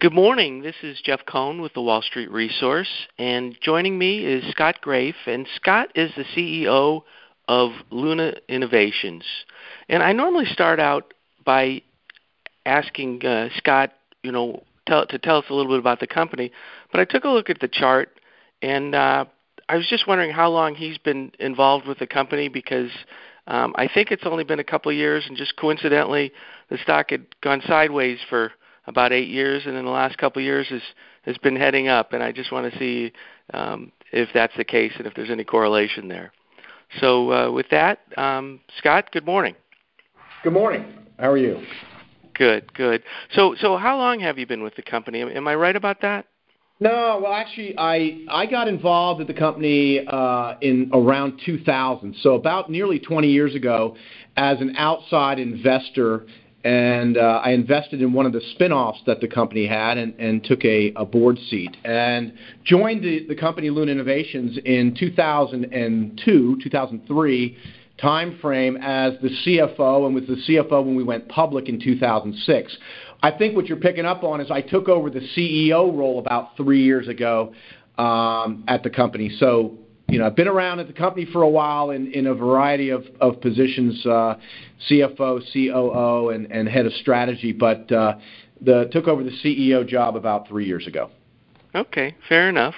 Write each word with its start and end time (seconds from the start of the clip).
Good 0.00 0.12
morning. 0.12 0.62
This 0.62 0.76
is 0.84 1.00
Jeff 1.02 1.26
Cohn 1.26 1.60
with 1.60 1.74
the 1.74 1.82
Wall 1.82 2.02
Street 2.02 2.30
Resource, 2.30 3.08
and 3.18 3.56
joining 3.60 3.98
me 3.98 4.24
is 4.24 4.48
Scott 4.52 4.76
Graeff, 4.80 5.14
and 5.26 5.44
Scott 5.56 5.88
is 5.96 6.12
the 6.14 6.22
CEO 6.36 7.02
of 7.48 7.72
Luna 7.90 8.34
Innovations. 8.48 9.24
And 9.88 10.00
I 10.00 10.12
normally 10.12 10.44
start 10.44 10.78
out 10.78 11.14
by 11.44 11.82
asking 12.64 13.26
uh, 13.26 13.48
Scott, 13.56 13.90
you 14.22 14.30
know, 14.30 14.62
tell, 14.86 15.04
to 15.06 15.18
tell 15.18 15.38
us 15.38 15.46
a 15.50 15.54
little 15.54 15.72
bit 15.72 15.80
about 15.80 15.98
the 15.98 16.06
company, 16.06 16.52
but 16.92 17.00
I 17.00 17.04
took 17.04 17.24
a 17.24 17.28
look 17.28 17.50
at 17.50 17.58
the 17.58 17.66
chart, 17.66 18.20
and 18.62 18.94
uh, 18.94 19.24
I 19.68 19.76
was 19.76 19.88
just 19.88 20.06
wondering 20.06 20.30
how 20.30 20.48
long 20.48 20.76
he's 20.76 20.98
been 20.98 21.32
involved 21.40 21.88
with 21.88 21.98
the 21.98 22.06
company 22.06 22.48
because 22.48 22.92
um, 23.48 23.74
I 23.76 23.88
think 23.92 24.12
it's 24.12 24.26
only 24.26 24.44
been 24.44 24.60
a 24.60 24.64
couple 24.64 24.92
of 24.92 24.96
years, 24.96 25.24
and 25.26 25.36
just 25.36 25.56
coincidentally, 25.56 26.30
the 26.70 26.78
stock 26.78 27.10
had 27.10 27.26
gone 27.40 27.62
sideways 27.66 28.20
for 28.30 28.52
about 28.88 29.12
eight 29.12 29.28
years, 29.28 29.64
and 29.66 29.76
in 29.76 29.84
the 29.84 29.90
last 29.90 30.18
couple 30.18 30.40
of 30.40 30.44
years 30.44 30.66
has 30.68 30.82
has 31.22 31.38
been 31.38 31.56
heading 31.56 31.88
up. 31.88 32.12
And 32.12 32.22
I 32.22 32.32
just 32.32 32.50
want 32.50 32.72
to 32.72 32.78
see 32.78 33.12
um, 33.52 33.92
if 34.12 34.28
that's 34.34 34.56
the 34.56 34.64
case 34.64 34.92
and 34.98 35.06
if 35.06 35.14
there's 35.14 35.30
any 35.30 35.44
correlation 35.44 36.08
there. 36.08 36.32
So 37.00 37.30
uh, 37.32 37.52
with 37.52 37.66
that, 37.70 38.00
um, 38.16 38.60
Scott, 38.78 39.12
good 39.12 39.26
morning. 39.26 39.54
Good 40.42 40.54
morning. 40.54 40.86
How 41.18 41.30
are 41.30 41.36
you? 41.36 41.62
Good, 42.34 42.72
good. 42.74 43.02
So 43.34 43.54
so 43.60 43.76
how 43.76 43.98
long 43.98 44.20
have 44.20 44.38
you 44.38 44.46
been 44.46 44.62
with 44.62 44.76
the 44.76 44.82
company? 44.82 45.20
Am, 45.20 45.28
am 45.28 45.48
I 45.48 45.54
right 45.54 45.76
about 45.76 46.00
that? 46.02 46.26
No, 46.80 47.20
well, 47.20 47.32
actually, 47.32 47.74
I 47.76 48.20
I 48.30 48.46
got 48.46 48.68
involved 48.68 49.18
with 49.18 49.26
the 49.26 49.34
company 49.34 50.06
uh, 50.06 50.54
in 50.60 50.90
around 50.94 51.40
2000, 51.44 52.14
so 52.20 52.36
about 52.36 52.70
nearly 52.70 53.00
20 53.00 53.28
years 53.28 53.56
ago, 53.56 53.96
as 54.36 54.60
an 54.60 54.76
outside 54.76 55.40
investor, 55.40 56.26
and 56.64 57.16
uh, 57.16 57.40
I 57.44 57.50
invested 57.50 58.02
in 58.02 58.12
one 58.12 58.26
of 58.26 58.32
the 58.32 58.42
spinoffs 58.58 59.04
that 59.06 59.20
the 59.20 59.28
company 59.28 59.66
had, 59.66 59.96
and, 59.96 60.14
and 60.18 60.42
took 60.42 60.64
a, 60.64 60.92
a 60.96 61.04
board 61.04 61.38
seat, 61.48 61.76
and 61.84 62.32
joined 62.64 63.04
the 63.04 63.26
the 63.28 63.36
company 63.36 63.70
Luna 63.70 63.92
Innovations 63.92 64.58
in 64.64 64.94
2002, 64.98 66.58
2003 66.62 67.58
time 68.00 68.38
frame 68.40 68.76
as 68.76 69.14
the 69.20 69.28
CFO, 69.28 70.06
and 70.06 70.14
was 70.14 70.24
the 70.26 70.36
CFO 70.48 70.84
when 70.84 70.94
we 70.94 71.02
went 71.02 71.28
public 71.28 71.68
in 71.68 71.80
2006. 71.80 72.76
I 73.22 73.30
think 73.32 73.56
what 73.56 73.66
you're 73.66 73.78
picking 73.78 74.04
up 74.04 74.22
on 74.22 74.40
is 74.40 74.50
I 74.50 74.60
took 74.60 74.88
over 74.88 75.10
the 75.10 75.20
CEO 75.36 75.96
role 75.96 76.18
about 76.18 76.56
three 76.56 76.82
years 76.82 77.08
ago 77.08 77.52
um, 77.98 78.64
at 78.68 78.84
the 78.84 78.90
company. 78.90 79.36
So, 79.38 79.78
you 80.08 80.18
know, 80.18 80.26
I've 80.26 80.36
been 80.36 80.48
around 80.48 80.80
at 80.80 80.86
the 80.86 80.92
company 80.92 81.26
for 81.32 81.42
a 81.42 81.48
while 81.48 81.90
in, 81.90 82.12
in 82.12 82.26
a 82.26 82.34
variety 82.34 82.90
of, 82.90 83.04
of 83.20 83.40
positions, 83.40 84.04
uh, 84.06 84.36
CFO, 84.88 85.42
COO, 85.52 86.30
and, 86.30 86.50
and 86.50 86.68
head 86.68 86.86
of 86.86 86.92
strategy, 86.94 87.52
but 87.52 87.90
uh, 87.92 88.14
the, 88.60 88.88
took 88.90 89.06
over 89.06 89.22
the 89.22 89.36
CEO 89.44 89.86
job 89.86 90.16
about 90.16 90.48
three 90.48 90.66
years 90.66 90.86
ago. 90.86 91.10
Okay, 91.74 92.16
fair 92.28 92.48
enough. 92.48 92.74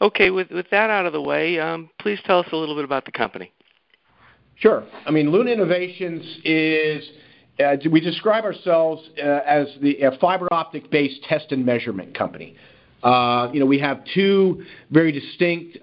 Okay, 0.00 0.30
with, 0.30 0.50
with 0.50 0.68
that 0.70 0.90
out 0.90 1.06
of 1.06 1.12
the 1.12 1.22
way, 1.22 1.60
um, 1.60 1.90
please 2.00 2.18
tell 2.24 2.40
us 2.40 2.46
a 2.50 2.56
little 2.56 2.74
bit 2.74 2.84
about 2.84 3.04
the 3.04 3.12
company. 3.12 3.52
Sure. 4.56 4.84
I 5.06 5.10
mean, 5.10 5.30
Luna 5.30 5.52
Innovations 5.52 6.22
is– 6.44 7.08
uh, 7.60 7.76
we 7.90 8.00
describe 8.00 8.44
ourselves 8.44 9.08
as 9.16 9.68
the 9.80 10.00
a 10.00 10.18
fiber 10.18 10.48
optic-based 10.52 11.22
test 11.24 11.52
and 11.52 11.64
measurement 11.64 12.16
company. 12.16 12.56
Uh, 13.04 13.50
you 13.52 13.60
know, 13.60 13.66
we 13.66 13.78
have 13.78 14.02
two 14.14 14.64
very 14.90 15.12
distinct 15.12 15.78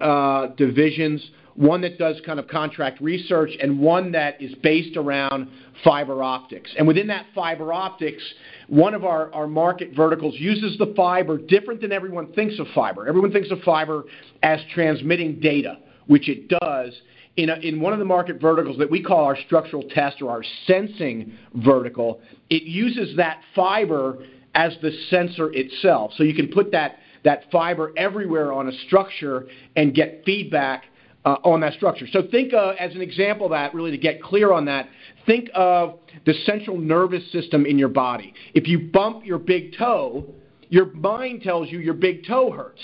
divisions, 0.56 1.30
one 1.54 1.80
that 1.82 1.98
does 1.98 2.20
kind 2.26 2.40
of 2.40 2.48
contract 2.48 3.00
research 3.00 3.50
and 3.60 3.78
one 3.78 4.12
that 4.12 4.40
is 4.42 4.54
based 4.56 4.96
around 4.96 5.48
fiber 5.84 6.22
optics. 6.22 6.74
And 6.76 6.86
within 6.86 7.06
that 7.08 7.26
fiber 7.34 7.72
optics, 7.72 8.22
one 8.68 8.94
of 8.94 9.04
our, 9.04 9.46
market 9.46 9.94
verticals 9.94 10.34
uses 10.38 10.76
the 10.78 10.92
fiber 10.96 11.38
different 11.38 11.80
than 11.80 11.92
everyone 11.92 12.32
thinks 12.32 12.58
of 12.58 12.66
fiber. 12.74 13.06
Everyone 13.06 13.30
thinks 13.30 13.50
of 13.50 13.60
fiber 13.60 14.04
as 14.42 14.60
transmitting 14.74 15.40
data, 15.40 15.78
which 16.06 16.28
it 16.28 16.48
does 16.48 16.92
in, 17.36 17.50
in 17.50 17.80
one 17.80 17.92
of 17.92 17.98
the 17.98 18.04
market 18.04 18.40
verticals 18.40 18.78
that 18.78 18.90
we 18.90 19.02
call 19.02 19.24
our 19.24 19.36
structural 19.46 19.82
test 19.82 20.20
or 20.20 20.30
our 20.30 20.44
sensing 20.66 21.32
vertical, 21.54 22.20
it 22.50 22.64
uses 22.64 23.16
that 23.16 23.40
fiber 23.54 24.24
as 24.54 24.76
the 24.82 24.90
sensor 25.08 25.50
itself. 25.52 26.12
So 26.16 26.24
you 26.24 26.34
can 26.34 26.48
put 26.48 26.72
that, 26.72 26.98
that 27.24 27.44
fiber 27.50 27.92
everywhere 27.96 28.52
on 28.52 28.68
a 28.68 28.72
structure 28.86 29.46
and 29.76 29.94
get 29.94 30.22
feedback 30.24 30.84
uh, 31.24 31.36
on 31.44 31.60
that 31.60 31.74
structure. 31.74 32.06
So 32.10 32.22
think 32.30 32.52
uh, 32.52 32.74
as 32.78 32.94
an 32.94 33.00
example 33.00 33.46
of 33.46 33.52
that, 33.52 33.74
really 33.74 33.92
to 33.92 33.98
get 33.98 34.22
clear 34.22 34.52
on 34.52 34.64
that, 34.64 34.88
think 35.24 35.48
of 35.54 35.98
the 36.26 36.34
central 36.44 36.78
nervous 36.78 37.30
system 37.30 37.64
in 37.64 37.78
your 37.78 37.88
body. 37.88 38.34
If 38.54 38.66
you 38.66 38.90
bump 38.92 39.24
your 39.24 39.38
big 39.38 39.76
toe, 39.78 40.26
your 40.68 40.86
mind 40.86 41.42
tells 41.42 41.70
you 41.70 41.78
your 41.78 41.94
big 41.94 42.26
toe 42.26 42.50
hurts 42.50 42.80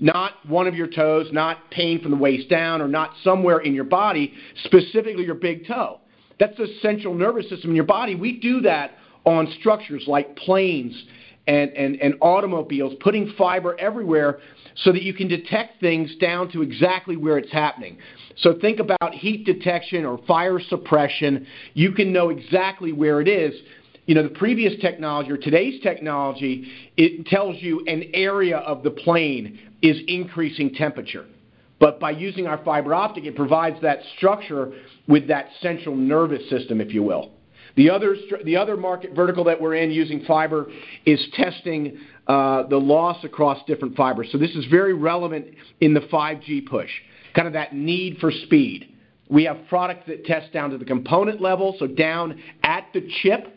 not 0.00 0.32
one 0.46 0.66
of 0.66 0.74
your 0.74 0.88
toes, 0.88 1.28
not 1.32 1.70
pain 1.70 2.00
from 2.00 2.10
the 2.10 2.16
waist 2.16 2.48
down, 2.50 2.82
or 2.82 2.88
not 2.88 3.12
somewhere 3.22 3.60
in 3.60 3.74
your 3.74 3.84
body, 3.84 4.34
specifically 4.64 5.24
your 5.24 5.34
big 5.34 5.66
toe. 5.66 6.00
That's 6.38 6.56
the 6.56 6.66
central 6.82 7.14
nervous 7.14 7.48
system 7.48 7.70
in 7.70 7.76
your 7.76 7.84
body. 7.84 8.14
We 8.14 8.40
do 8.40 8.60
that 8.62 8.92
on 9.24 9.52
structures 9.60 10.04
like 10.06 10.36
planes 10.36 11.04
and, 11.46 11.70
and, 11.72 12.00
and 12.00 12.14
automobiles, 12.20 12.94
putting 13.00 13.32
fiber 13.36 13.78
everywhere 13.78 14.38
so 14.76 14.92
that 14.92 15.02
you 15.02 15.14
can 15.14 15.28
detect 15.28 15.80
things 15.80 16.14
down 16.16 16.50
to 16.50 16.62
exactly 16.62 17.16
where 17.16 17.38
it's 17.38 17.52
happening. 17.52 17.98
So 18.38 18.58
think 18.60 18.80
about 18.80 19.14
heat 19.14 19.44
detection 19.44 20.04
or 20.04 20.18
fire 20.26 20.58
suppression. 20.58 21.46
You 21.74 21.92
can 21.92 22.12
know 22.12 22.30
exactly 22.30 22.92
where 22.92 23.20
it 23.20 23.28
is 23.28 23.54
you 24.06 24.14
know, 24.14 24.22
the 24.22 24.34
previous 24.34 24.78
technology 24.80 25.30
or 25.30 25.38
today's 25.38 25.80
technology, 25.82 26.70
it 26.96 27.26
tells 27.26 27.56
you 27.62 27.84
an 27.86 28.10
area 28.12 28.58
of 28.58 28.82
the 28.82 28.90
plane 28.90 29.58
is 29.82 29.98
increasing 30.06 30.74
temperature. 30.74 31.24
But 31.80 32.00
by 32.00 32.10
using 32.10 32.46
our 32.46 32.62
fiber 32.64 32.94
optic, 32.94 33.24
it 33.24 33.34
provides 33.34 33.80
that 33.82 33.98
structure 34.16 34.72
with 35.08 35.28
that 35.28 35.48
central 35.60 35.96
nervous 35.96 36.48
system, 36.50 36.80
if 36.80 36.92
you 36.92 37.02
will. 37.02 37.33
The 37.76 37.90
other, 37.90 38.16
the 38.44 38.56
other 38.56 38.76
market 38.76 39.14
vertical 39.14 39.44
that 39.44 39.60
we're 39.60 39.74
in 39.74 39.90
using 39.90 40.24
fiber 40.24 40.66
is 41.04 41.26
testing 41.34 41.98
uh, 42.26 42.64
the 42.68 42.76
loss 42.76 43.24
across 43.24 43.64
different 43.66 43.96
fibers. 43.96 44.28
So 44.30 44.38
this 44.38 44.54
is 44.54 44.64
very 44.66 44.94
relevant 44.94 45.46
in 45.80 45.92
the 45.92 46.00
5G 46.00 46.66
push, 46.66 46.90
kind 47.34 47.48
of 47.48 47.54
that 47.54 47.74
need 47.74 48.18
for 48.18 48.30
speed. 48.30 48.94
We 49.28 49.44
have 49.44 49.58
products 49.68 50.04
that 50.06 50.24
test 50.24 50.52
down 50.52 50.70
to 50.70 50.78
the 50.78 50.84
component 50.84 51.40
level, 51.40 51.74
so 51.78 51.86
down 51.86 52.40
at 52.62 52.86
the 52.92 53.08
chip 53.22 53.52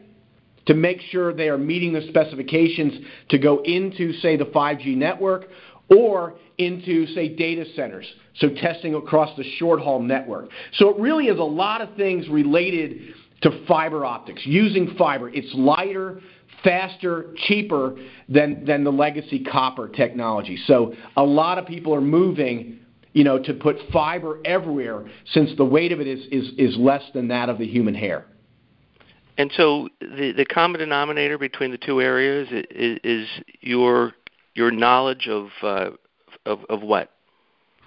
to 0.66 0.74
make 0.74 1.00
sure 1.12 1.34
they 1.34 1.50
are 1.50 1.58
meeting 1.58 1.94
the 1.94 2.02
specifications 2.10 3.06
to 3.30 3.38
go 3.38 3.62
into, 3.64 4.14
say, 4.14 4.36
the 4.36 4.46
5G 4.46 4.98
network 4.98 5.48
or 5.90 6.36
into, 6.58 7.08
say, 7.08 7.30
data 7.30 7.66
centers, 7.76 8.06
so 8.38 8.50
testing 8.50 8.96
across 8.96 9.36
the 9.38 9.44
short 9.58 9.80
haul 9.80 10.02
network. 10.02 10.50
So 10.74 10.90
it 10.90 11.00
really 11.00 11.28
is 11.28 11.40
a 11.40 11.44
lot 11.44 11.82
of 11.82 11.96
things 11.96 12.28
related 12.28 13.14
to 13.42 13.66
fiber 13.68 14.06
optics, 14.06 14.42
using 14.46 14.96
fiber. 14.98 15.30
It's 15.30 15.54
lighter, 15.54 16.22
faster, 16.64 17.34
cheaper 17.48 17.98
than, 18.28 18.66
than 18.66 18.84
the 18.84 18.92
legacy 18.92 19.44
copper 19.44 19.88
technology. 19.88 20.58
So 20.66 20.94
a 21.16 21.24
lot 21.24 21.58
of 21.58 21.66
people 21.66 21.94
are 21.94 22.02
moving 22.02 22.80
you 23.14 23.24
know, 23.24 23.40
to 23.40 23.54
put 23.56 23.78
fiber 23.92 24.40
everywhere 24.46 25.04
since 25.34 25.50
the 25.58 25.66
weight 25.66 25.92
of 25.92 26.00
it 26.00 26.06
is, 26.06 26.20
is, 26.32 26.52
is 26.60 26.78
less 26.78 27.02
than 27.16 27.30
that 27.30 27.50
of 27.50 27.58
the 27.58 27.66
human 27.66 27.96
hair. 27.96 28.28
And 29.40 29.52
so 29.56 29.90
the 30.00 30.34
the 30.36 30.46
common 30.46 30.80
denominator 30.80 31.38
between 31.38 31.72
the 31.72 31.78
two 31.78 32.02
areas 32.02 32.48
is, 32.52 33.00
is 33.04 33.28
your 33.62 34.14
your 34.56 34.72
knowledge 34.72 35.28
of 35.28 35.50
uh, 35.62 35.90
of 36.46 36.60
of 36.70 36.82
what? 36.82 37.12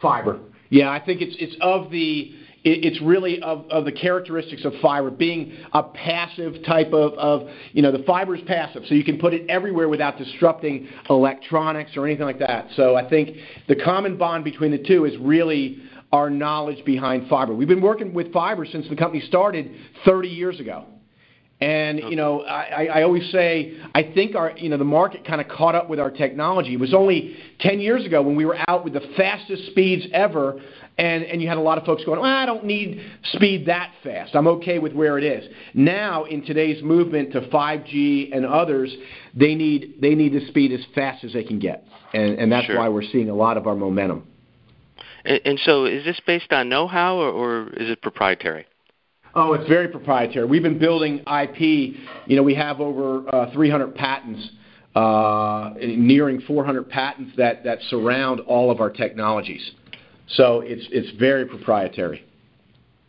Fiber. 0.00 0.38
Yeah, 0.70 0.90
I 0.90 1.04
think 1.04 1.20
it's 1.20 1.34
it's 1.38 1.56
of 1.60 1.90
the 1.90 2.32
it's 2.62 3.00
really 3.00 3.40
of, 3.42 3.64
of 3.70 3.84
the 3.84 3.92
characteristics 3.92 4.64
of 4.64 4.72
fiber 4.82 5.10
being 5.10 5.56
a 5.72 5.82
passive 5.82 6.62
type 6.66 6.92
of, 6.92 7.14
of 7.14 7.48
you 7.72 7.82
know 7.82 7.90
the 7.90 8.02
fiber 8.04 8.34
is 8.34 8.42
passive 8.46 8.82
so 8.86 8.94
you 8.94 9.04
can 9.04 9.18
put 9.18 9.32
it 9.32 9.48
everywhere 9.48 9.88
without 9.88 10.18
disrupting 10.18 10.88
electronics 11.08 11.92
or 11.96 12.06
anything 12.06 12.26
like 12.26 12.38
that. 12.38 12.66
So 12.76 12.96
i 12.96 13.08
think 13.08 13.36
the 13.68 13.76
common 13.76 14.16
bond 14.16 14.44
between 14.44 14.70
the 14.70 14.82
two 14.82 15.04
is 15.06 15.16
really 15.18 15.82
our 16.12 16.28
knowledge 16.28 16.84
behind 16.84 17.28
fiber. 17.28 17.54
We've 17.54 17.68
been 17.68 17.80
working 17.80 18.12
with 18.12 18.32
fiber 18.32 18.66
since 18.66 18.88
the 18.88 18.96
company 18.96 19.22
started 19.26 19.70
30 20.04 20.28
years 20.28 20.58
ago 20.58 20.86
and 21.60 21.98
you 21.98 22.16
know, 22.16 22.40
I, 22.40 22.86
I 22.86 23.02
always 23.02 23.30
say 23.30 23.76
I 23.94 24.02
think 24.14 24.34
our 24.34 24.52
you 24.56 24.70
know 24.70 24.78
the 24.78 24.84
market 24.84 25.26
kind 25.26 25.40
of 25.40 25.48
caught 25.48 25.74
up 25.74 25.90
with 25.90 26.00
our 26.00 26.10
technology. 26.10 26.72
It 26.72 26.80
was 26.80 26.94
only 26.94 27.36
10 27.60 27.80
years 27.80 28.06
ago 28.06 28.22
when 28.22 28.34
we 28.34 28.46
were 28.46 28.56
out 28.68 28.82
with 28.82 28.94
the 28.94 29.02
fastest 29.16 29.66
speeds 29.66 30.06
ever, 30.12 30.58
and 30.96 31.22
and 31.22 31.42
you 31.42 31.48
had 31.48 31.58
a 31.58 31.62
lot 31.62 31.76
of 31.76 31.84
folks 31.84 32.02
going, 32.04 32.18
well, 32.18 32.30
I 32.30 32.46
don't 32.46 32.64
need 32.64 33.04
speed 33.34 33.66
that 33.66 33.92
fast. 34.02 34.34
I'm 34.34 34.46
okay 34.46 34.78
with 34.78 34.94
where 34.94 35.18
it 35.18 35.24
is. 35.24 35.52
Now 35.74 36.24
in 36.24 36.46
today's 36.46 36.82
movement 36.82 37.32
to 37.32 37.42
5G 37.42 38.34
and 38.34 38.46
others, 38.46 38.94
they 39.34 39.54
need 39.54 39.96
they 40.00 40.14
need 40.14 40.32
the 40.32 40.46
speed 40.46 40.72
as 40.72 40.80
fast 40.94 41.24
as 41.24 41.34
they 41.34 41.44
can 41.44 41.58
get, 41.58 41.84
and 42.14 42.38
and 42.38 42.50
that's 42.50 42.68
sure. 42.68 42.78
why 42.78 42.88
we're 42.88 43.02
seeing 43.02 43.28
a 43.28 43.34
lot 43.34 43.58
of 43.58 43.66
our 43.66 43.74
momentum. 43.76 44.26
And, 45.26 45.40
and 45.44 45.60
so, 45.60 45.84
is 45.84 46.06
this 46.06 46.18
based 46.26 46.50
on 46.52 46.70
know-how 46.70 47.16
or, 47.16 47.28
or 47.30 47.68
is 47.74 47.90
it 47.90 48.00
proprietary? 48.00 48.64
Oh, 49.34 49.52
it's 49.54 49.68
very 49.68 49.88
proprietary. 49.88 50.46
We've 50.46 50.62
been 50.62 50.78
building 50.78 51.20
IP. 51.20 51.60
You 52.26 52.36
know, 52.36 52.42
we 52.42 52.54
have 52.54 52.80
over 52.80 53.32
uh, 53.32 53.52
300 53.52 53.94
patents 53.94 54.50
uh, 54.94 55.74
nearing 55.80 56.40
400 56.40 56.88
patents 56.88 57.32
that, 57.36 57.62
that 57.64 57.78
surround 57.88 58.40
all 58.40 58.70
of 58.70 58.80
our 58.80 58.90
technologies. 58.90 59.70
So 60.26 60.60
it's, 60.60 60.86
it's 60.90 61.16
very 61.18 61.46
proprietary. 61.46 62.24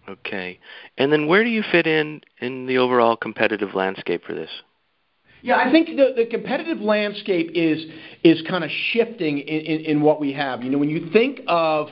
Okay. 0.07 0.59
And 0.97 1.11
then 1.11 1.27
where 1.27 1.43
do 1.43 1.49
you 1.49 1.63
fit 1.71 1.87
in 1.87 2.21
in 2.39 2.65
the 2.65 2.77
overall 2.77 3.15
competitive 3.15 3.73
landscape 3.73 4.23
for 4.25 4.33
this? 4.33 4.49
Yeah, 5.43 5.57
I 5.57 5.71
think 5.71 5.87
the, 5.87 6.13
the 6.15 6.27
competitive 6.29 6.79
landscape 6.79 7.51
is 7.55 7.83
is 8.23 8.43
kind 8.47 8.63
of 8.63 8.69
shifting 8.91 9.39
in, 9.39 9.59
in, 9.61 9.79
in 9.85 10.01
what 10.01 10.19
we 10.19 10.33
have. 10.33 10.61
You 10.61 10.69
know, 10.69 10.77
when 10.77 10.89
you 10.89 11.09
think 11.11 11.41
of 11.47 11.87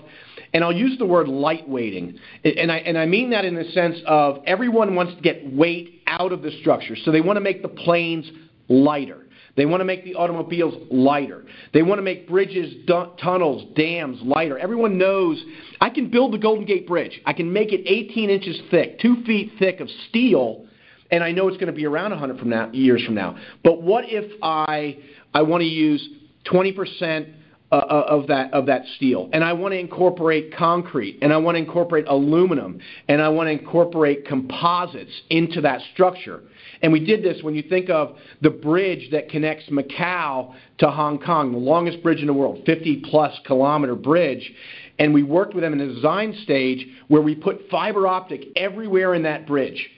and 0.54 0.64
I'll 0.64 0.74
use 0.74 0.98
the 0.98 1.06
word 1.06 1.28
lightweighting, 1.28 2.18
and 2.44 2.72
I 2.72 2.78
and 2.78 2.98
I 2.98 3.06
mean 3.06 3.30
that 3.32 3.46
in 3.46 3.56
the 3.56 3.66
sense 3.66 3.98
of 4.06 4.40
everyone 4.46 4.96
wants 4.96 5.16
to 5.16 5.22
get 5.22 5.54
weight 5.54 6.02
out 6.08 6.32
of 6.32 6.42
the 6.42 6.52
structure, 6.62 6.96
so 6.96 7.12
they 7.12 7.22
want 7.22 7.38
to 7.38 7.42
make 7.42 7.62
the 7.62 7.70
planes 7.70 8.30
lighter. 8.68 9.26
They 9.56 9.66
want 9.66 9.82
to 9.82 9.86
make 9.86 10.06
the 10.06 10.16
automobiles 10.16 10.74
lighter. 10.90 11.44
They 11.74 11.82
want 11.82 12.00
to 12.00 12.02
make 12.02 12.30
bridges, 12.30 12.74
tunnels, 12.88 13.66
dams 13.76 14.20
lighter. 14.24 14.58
Everyone 14.58 14.98
knows 14.98 15.44
I 15.82 15.90
can 15.90 16.10
build 16.10 16.34
the 16.34 16.38
Golden 16.38 16.66
Gate 16.66 16.88
Bridge. 16.88 17.20
I 17.26 17.34
can 17.34 17.52
make 17.52 17.74
it 17.74 17.82
18 17.86 18.30
inches 18.30 18.58
thick, 18.72 19.00
two 19.00 19.24
feet 19.26 19.52
thick 19.60 19.82
of 19.82 19.90
steel, 20.08 20.66
and 21.12 21.24
I 21.24 21.32
know 21.32 21.48
it's 21.48 21.58
going 21.58 21.68
to 21.68 21.74
be 21.74 21.86
around 21.86 22.12
100 22.12 22.40
from 22.40 22.50
now, 22.50 22.72
years 22.72 23.04
from 23.04 23.16
now. 23.16 23.38
But 23.64 23.82
what 23.82 24.06
if 24.08 24.32
I 24.42 24.98
I 25.34 25.42
want 25.42 25.62
to 25.62 25.68
use 25.68 26.08
20 26.46 26.72
percent 26.72 27.28
of 27.72 28.28
that 28.28 28.52
of 28.54 28.66
that 28.66 28.84
steel, 28.96 29.30
and 29.32 29.44
I 29.44 29.54
want 29.54 29.74
to 29.74 29.80
incorporate 29.80 30.56
concrete, 30.56 31.20
and 31.22 31.32
I 31.32 31.38
want 31.38 31.56
to 31.56 31.60
incorporate 31.60 32.06
aluminum, 32.08 32.80
and 33.08 33.22
I 33.22 33.30
want 33.30 33.48
to 33.48 33.52
incorporate 33.52 34.28
composites 34.28 35.12
into 35.30 35.62
that 35.62 35.82
structure. 35.94 36.42
And 36.82 36.92
we 36.92 37.06
did 37.06 37.24
this 37.24 37.44
when 37.44 37.56
you 37.56 37.62
think 37.64 37.90
of 37.90 38.16
the 38.42 38.50
bridge 38.50 39.10
that 39.12 39.30
connects 39.30 39.70
Macau 39.70 40.54
to 40.80 40.90
Hong 40.90 41.20
Kong, 41.20 41.52
the 41.52 41.58
longest 41.58 42.02
bridge 42.02 42.22
in 42.22 42.28
the 42.28 42.34
world, 42.34 42.64
50 42.66 43.04
plus 43.10 43.38
kilometer 43.46 43.96
bridge. 43.96 44.52
And 44.98 45.14
we 45.14 45.24
worked 45.24 45.54
with 45.54 45.64
them 45.64 45.74
in 45.74 45.80
the 45.80 45.94
design 45.94 46.38
stage 46.44 46.88
where 47.08 47.22
we 47.22 47.36
put 47.36 47.70
fiber 47.70 48.08
optic 48.08 48.46
everywhere 48.56 49.14
in 49.14 49.24
that 49.24 49.46
bridge 49.46 49.90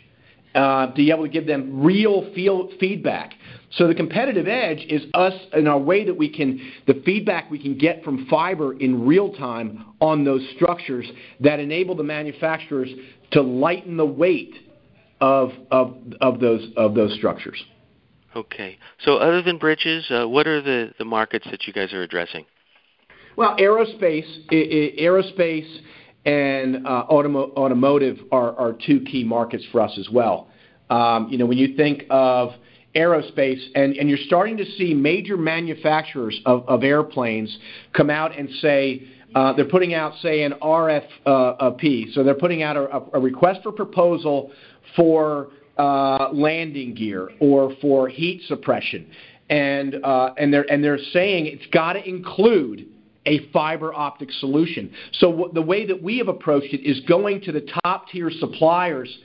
uh, 0.56 0.88
to 0.88 0.94
be 0.94 1.12
able 1.12 1.24
to 1.24 1.30
give 1.30 1.48
them 1.48 1.84
real 1.84 2.34
feel 2.34 2.70
feedback. 2.80 3.34
So 3.74 3.88
the 3.88 3.96
competitive 3.96 4.48
edge 4.48 4.86
is 4.90 5.04
us 5.14 5.34
in 5.54 5.68
our 5.68 5.80
way 5.80 6.06
that 6.06 6.16
we 6.16 6.30
can, 6.30 6.60
the 6.88 7.02
feedback 7.06 7.50
we 7.50 7.62
can 7.62 7.78
get 7.78 8.04
from 8.04 8.28
fiber 8.28 8.78
in 8.78 9.06
real 9.06 9.34
time 9.34 9.86
on 10.02 10.26
those 10.26 10.42
structures 10.56 11.10
that 11.40 11.60
enable 11.60 11.96
the 11.96 12.04
manufacturers 12.04 12.90
to 13.32 13.42
lighten 13.42 13.96
the 13.96 14.06
weight 14.06 14.54
of 15.22 15.52
of 15.70 15.96
of 16.20 16.40
those 16.40 16.68
of 16.76 16.96
those 16.96 17.14
structures. 17.14 17.64
Okay. 18.36 18.78
So 19.06 19.18
other 19.18 19.42
than 19.42 19.58
bridges, 19.58 20.10
uh, 20.10 20.28
what 20.28 20.48
are 20.48 20.62
the 20.62 20.94
the 20.98 21.06
markets 21.06 21.48
that 21.52 21.68
you 21.68 21.74
guys 21.74 21.94
are 21.94 22.02
addressing? 22.02 22.46
Well, 23.38 23.56
aerospace, 23.58 24.28
I- 24.52 24.56
I- 24.56 25.02
aerospace, 25.02 25.82
and 26.26 26.86
uh, 26.86 27.06
automo- 27.10 27.54
automotive 27.56 28.20
are, 28.32 28.58
are 28.58 28.74
two 28.74 29.02
key 29.02 29.24
markets 29.24 29.64
for 29.72 29.82
us 29.82 29.98
as 29.98 30.10
well. 30.10 30.50
Um, 30.90 31.30
you 31.30 31.38
know, 31.38 31.46
when 31.46 31.58
you 31.58 31.76
think 31.78 32.04
of 32.10 32.54
aerospace, 32.96 33.62
and, 33.76 33.96
and 33.96 34.10
you're 34.10 34.20
starting 34.26 34.58
to 34.58 34.66
see 34.78 34.94
major 34.94 35.38
manufacturers 35.38 36.40
of, 36.46 36.68
of 36.68 36.84
airplanes 36.84 37.58
come 37.94 38.10
out 38.10 38.38
and 38.38 38.50
say, 38.62 39.08
uh, 39.34 39.54
they're 39.54 39.70
putting 39.70 39.94
out, 39.94 40.14
say, 40.22 40.44
an 40.44 40.54
RFP. 40.62 42.14
So 42.14 42.24
they're 42.24 42.36
putting 42.36 42.64
out 42.64 42.76
a, 42.76 43.02
a 43.14 43.20
request 43.20 43.62
for 43.64 43.72
proposal 43.72 44.52
for 44.96 45.50
uh, 45.78 46.30
landing 46.34 46.94
gear 46.94 47.30
or 47.40 47.74
for 47.82 48.10
heat 48.10 48.42
suppression. 48.48 49.10
And, 49.50 49.96
uh, 50.04 50.34
and, 50.38 50.54
they're, 50.54 50.70
and 50.70 50.84
they're 50.84 51.00
saying 51.14 51.46
it's 51.46 51.66
got 51.74 51.94
to 51.94 52.08
include 52.08 52.88
a 53.26 53.48
fiber 53.52 53.94
optic 53.94 54.32
solution. 54.32 54.92
So 55.14 55.32
w- 55.32 55.54
the 55.54 55.62
way 55.62 55.86
that 55.86 56.02
we 56.02 56.18
have 56.18 56.28
approached 56.28 56.74
it 56.74 56.82
is 56.88 57.02
going 57.02 57.42
to 57.42 57.52
the 57.52 57.68
top 57.84 58.10
tier 58.10 58.32
suppliers 58.32 59.16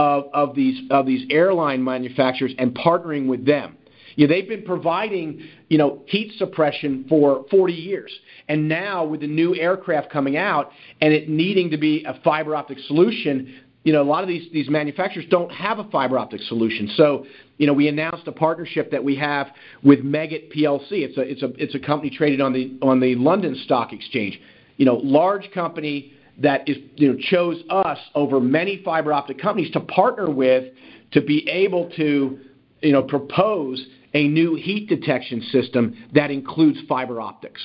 of, 0.00 0.54
these 0.54 0.80
of 0.90 1.06
these 1.06 1.26
airline 1.30 1.82
manufacturers 1.82 2.52
and 2.58 2.74
partnering 2.74 3.26
with 3.26 3.44
them. 3.44 3.76
You 4.16 4.26
know, 4.26 4.34
they've 4.34 4.48
been 4.48 4.64
providing 4.64 5.42
you 5.68 5.78
know 5.78 6.02
heat 6.06 6.32
suppression 6.38 7.06
for 7.08 7.44
40 7.50 7.72
years, 7.72 8.12
and 8.48 8.68
now 8.68 9.04
with 9.04 9.20
the 9.20 9.26
new 9.26 9.54
aircraft 9.54 10.10
coming 10.10 10.36
out 10.36 10.70
and 11.00 11.12
it 11.12 11.28
needing 11.28 11.70
to 11.70 11.78
be 11.78 12.04
a 12.04 12.20
fiber 12.22 12.56
optic 12.56 12.78
solution, 12.80 13.54
you 13.84 13.92
know 13.92 14.02
a 14.02 14.04
lot 14.04 14.22
of 14.22 14.28
these 14.28 14.50
these 14.52 14.68
manufacturers 14.68 15.26
don't 15.30 15.50
have 15.50 15.78
a 15.78 15.84
fiber 15.84 16.18
optic 16.18 16.40
solution. 16.42 16.90
So 16.96 17.26
you 17.58 17.66
know 17.66 17.72
we 17.72 17.88
announced 17.88 18.26
a 18.26 18.32
partnership 18.32 18.90
that 18.90 19.04
we 19.04 19.16
have 19.16 19.48
with 19.82 20.00
Meggitt 20.00 20.52
PLC. 20.54 20.88
It's 20.90 21.16
a 21.16 21.22
it's 21.22 21.42
a 21.42 21.52
it's 21.62 21.74
a 21.74 21.78
company 21.78 22.10
traded 22.10 22.40
on 22.40 22.52
the 22.52 22.76
on 22.82 23.00
the 23.00 23.14
London 23.14 23.54
Stock 23.64 23.92
Exchange. 23.92 24.40
You 24.76 24.86
know, 24.86 24.96
large 24.96 25.50
company 25.52 26.14
that 26.40 26.68
is, 26.68 26.78
you 26.96 27.12
know, 27.12 27.18
chose 27.18 27.62
us 27.70 27.98
over 28.14 28.40
many 28.40 28.82
fiber 28.84 29.12
optic 29.12 29.38
companies 29.38 29.70
to 29.72 29.80
partner 29.80 30.30
with 30.30 30.72
to 31.12 31.20
be 31.20 31.48
able 31.48 31.90
to 31.96 32.38
you 32.82 32.92
know, 32.92 33.02
propose 33.02 33.84
a 34.14 34.26
new 34.26 34.54
heat 34.54 34.88
detection 34.88 35.42
system 35.42 35.96
that 36.14 36.30
includes 36.30 36.78
fiber 36.88 37.20
optics. 37.20 37.60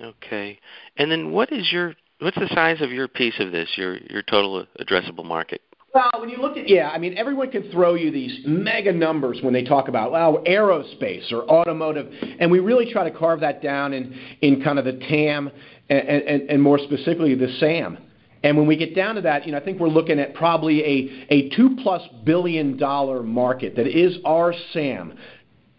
Okay. 0.00 0.58
And 0.96 1.10
then 1.10 1.32
what 1.32 1.52
is 1.52 1.70
your 1.72 1.94
what's 2.20 2.38
the 2.38 2.48
size 2.54 2.80
of 2.80 2.90
your 2.90 3.08
piece 3.08 3.38
of 3.38 3.52
this, 3.52 3.68
your 3.76 3.98
your 4.08 4.22
total 4.22 4.66
addressable 4.80 5.24
market? 5.24 5.62
Well, 5.92 6.10
when 6.20 6.28
you 6.28 6.36
look 6.36 6.56
at 6.56 6.68
yeah, 6.68 6.90
I 6.90 6.98
mean 6.98 7.18
everyone 7.18 7.50
can 7.50 7.70
throw 7.70 7.94
you 7.94 8.12
these 8.12 8.40
mega 8.46 8.92
numbers 8.92 9.40
when 9.42 9.52
they 9.52 9.64
talk 9.64 9.88
about 9.88 10.12
well 10.12 10.42
aerospace 10.46 11.32
or 11.32 11.42
automotive, 11.48 12.12
and 12.38 12.50
we 12.50 12.60
really 12.60 12.92
try 12.92 13.08
to 13.08 13.16
carve 13.16 13.40
that 13.40 13.60
down 13.60 13.92
in 13.92 14.16
in 14.40 14.62
kind 14.62 14.78
of 14.78 14.84
the 14.84 14.92
TAM 14.92 15.50
and, 15.88 16.08
and, 16.08 16.50
and 16.50 16.62
more 16.62 16.78
specifically 16.78 17.34
the 17.34 17.52
SAM. 17.58 17.98
And 18.42 18.56
when 18.56 18.66
we 18.66 18.76
get 18.76 18.94
down 18.94 19.16
to 19.16 19.20
that, 19.22 19.44
you 19.44 19.52
know, 19.52 19.58
I 19.58 19.64
think 19.64 19.80
we're 19.80 19.88
looking 19.88 20.18
at 20.18 20.34
probably 20.34 20.82
a, 20.82 21.26
a 21.34 21.48
two 21.50 21.76
plus 21.82 22.02
billion 22.24 22.78
dollar 22.78 23.22
market 23.22 23.76
that 23.76 23.86
is 23.86 24.16
our 24.24 24.54
SAM. 24.72 25.14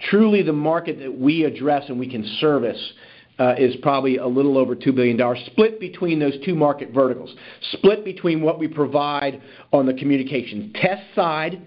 Truly, 0.09 0.43
the 0.43 0.53
market 0.53 0.99
that 0.99 1.17
we 1.17 1.43
address 1.43 1.85
and 1.87 1.99
we 1.99 2.09
can 2.09 2.23
service 2.39 2.93
is 3.39 3.75
probably 3.81 4.17
a 4.17 4.27
little 4.27 4.57
over 4.57 4.75
$2 4.75 4.93
billion, 4.95 5.19
split 5.47 5.79
between 5.79 6.19
those 6.19 6.35
two 6.45 6.55
market 6.55 6.91
verticals, 6.91 7.33
split 7.71 8.05
between 8.05 8.41
what 8.41 8.59
we 8.59 8.67
provide 8.67 9.41
on 9.73 9.85
the 9.85 9.93
communication 9.93 10.71
test 10.75 11.03
side, 11.15 11.61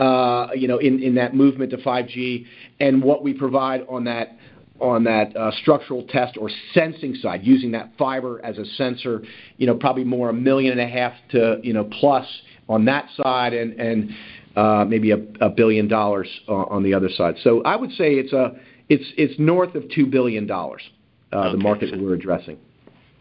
uh, 0.00 0.48
you 0.54 0.66
know, 0.66 0.78
in, 0.78 1.14
that 1.14 1.34
movement 1.34 1.70
to 1.70 1.76
5G, 1.76 2.46
and 2.80 3.02
what 3.02 3.22
we 3.22 3.34
provide 3.34 3.82
on 3.88 4.04
that 4.04 5.36
uh, 5.36 5.50
structural 5.60 6.04
test 6.08 6.38
or 6.38 6.50
sensing 6.72 7.14
side, 7.14 7.40
using 7.44 7.70
that 7.72 7.90
fiber 7.98 8.44
as 8.44 8.56
a 8.58 8.64
sensor, 8.64 9.22
you 9.58 9.66
know, 9.66 9.74
probably 9.74 10.04
more 10.04 10.30
a 10.30 10.32
million 10.32 10.72
and 10.72 10.80
a 10.80 10.88
half 10.88 11.12
to, 11.30 11.60
you 11.62 11.74
know, 11.74 11.84
plus 11.84 12.26
on 12.68 12.86
that 12.86 13.08
side 13.22 13.52
and, 13.52 14.10
uh, 14.56 14.84
maybe 14.88 15.10
a, 15.10 15.18
a 15.40 15.50
billion 15.50 15.86
dollars 15.86 16.28
on 16.48 16.82
the 16.82 16.94
other 16.94 17.08
side. 17.10 17.36
So 17.42 17.62
I 17.62 17.76
would 17.76 17.92
say 17.92 18.14
it's 18.14 19.38
north 19.38 19.74
of 19.74 19.84
two 19.94 20.06
billion 20.06 20.46
dollars, 20.46 20.82
uh, 20.82 20.99
okay, 21.32 21.52
the 21.52 21.62
market 21.62 21.90
that 21.90 22.00
we're 22.00 22.14
addressing. 22.14 22.58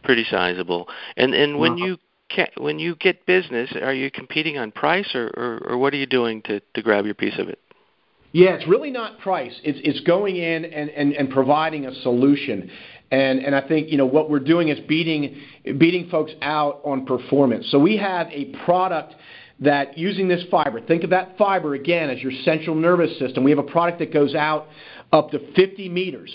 Pretty 0.04 0.26
sizable. 0.30 0.88
And 1.18 1.34
and 1.34 1.60
when 1.60 1.74
Uh-huh. 1.74 1.86
you 1.86 1.98
ca- 2.32 2.52
when 2.58 2.80
you 2.80 2.96
get 2.96 3.26
business, 3.26 3.72
are 3.82 3.94
you 3.94 4.10
competing 4.12 4.58
on 4.58 4.72
price 4.72 5.14
or, 5.16 5.28
or, 5.36 5.62
or 5.72 5.78
what 5.78 5.94
are 5.94 5.98
you 5.98 6.06
doing 6.06 6.42
to, 6.44 6.60
to 6.74 6.82
grab 6.82 7.06
your 7.06 7.16
piece 7.16 7.38
of 7.38 7.50
it? 7.50 7.60
Yeah, 8.32 8.52
it's 8.52 8.68
really 8.68 8.92
not 8.92 9.20
price. 9.20 9.60
It's 9.64 9.80
it's 9.84 10.00
going 10.02 10.36
in 10.36 10.66
and, 10.66 10.90
and, 10.90 11.14
and 11.14 11.30
providing 11.32 11.86
a 11.88 11.96
solution. 12.02 12.70
And 13.12 13.40
and 13.40 13.56
I 13.56 13.68
think 13.68 13.90
you 13.90 13.98
know 13.98 14.06
what 14.06 14.30
we're 14.30 14.40
doing 14.40 14.70
is 14.70 14.80
beating 14.88 15.36
beating 15.78 16.10
folks 16.10 16.32
out 16.42 16.82
on 16.86 17.06
performance. 17.06 17.68
So 17.72 17.80
we 17.80 17.98
have 17.98 18.28
a 18.32 18.46
product 18.66 19.16
that 19.62 19.98
using 19.98 20.28
this 20.28 20.44
fiber, 20.50 20.80
think 20.80 21.04
of 21.04 21.10
that 21.10 21.38
fiber 21.38 21.74
again 21.74 22.10
as 22.10 22.22
your 22.22 22.32
central 22.44 22.76
nervous 22.76 23.18
system. 23.20 23.44
We 23.44 23.50
have 23.52 23.60
a 23.60 23.64
product 23.64 24.00
that 24.00 24.14
goes 24.14 24.34
out 24.36 24.68
up 25.12 25.32
to 25.32 25.40
50 25.54 25.90
meters. 25.90 26.32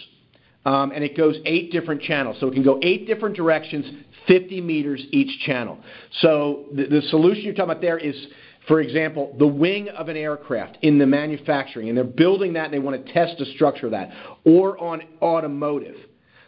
Um, 0.64 0.92
and 0.92 1.04
it 1.04 1.16
goes 1.16 1.37
eight 1.44 1.73
different 1.73 2.00
channels. 2.00 2.38
So 2.40 2.47
it 2.47 2.54
can 2.54 2.62
go 2.62 2.78
eight 2.83 3.06
different 3.06 3.37
directions, 3.37 3.85
50 4.26 4.61
meters 4.62 5.04
each 5.11 5.40
channel. 5.44 5.78
So 6.21 6.64
the, 6.75 6.87
the 6.87 7.02
solution 7.02 7.44
you're 7.44 7.54
talking 7.54 7.73
about 7.73 7.83
there 7.83 7.99
is 7.99 8.16
for 8.66 8.80
example, 8.80 9.35
the 9.38 9.47
wing 9.47 9.90
of 9.90 10.09
an 10.09 10.16
aircraft 10.16 10.78
in 10.83 10.99
the 10.99 11.06
manufacturing, 11.06 11.88
and 11.88 11.97
they're 11.97 12.04
building 12.04 12.54
that 12.54 12.64
and 12.64 12.73
they 12.73 12.78
want 12.78 13.04
to 13.04 13.12
test 13.12 13.38
the 13.38 13.44
structure 13.54 13.87
of 13.87 13.92
that, 13.92 14.11
or 14.44 14.78
on 14.78 15.02
automotive. 15.21 15.97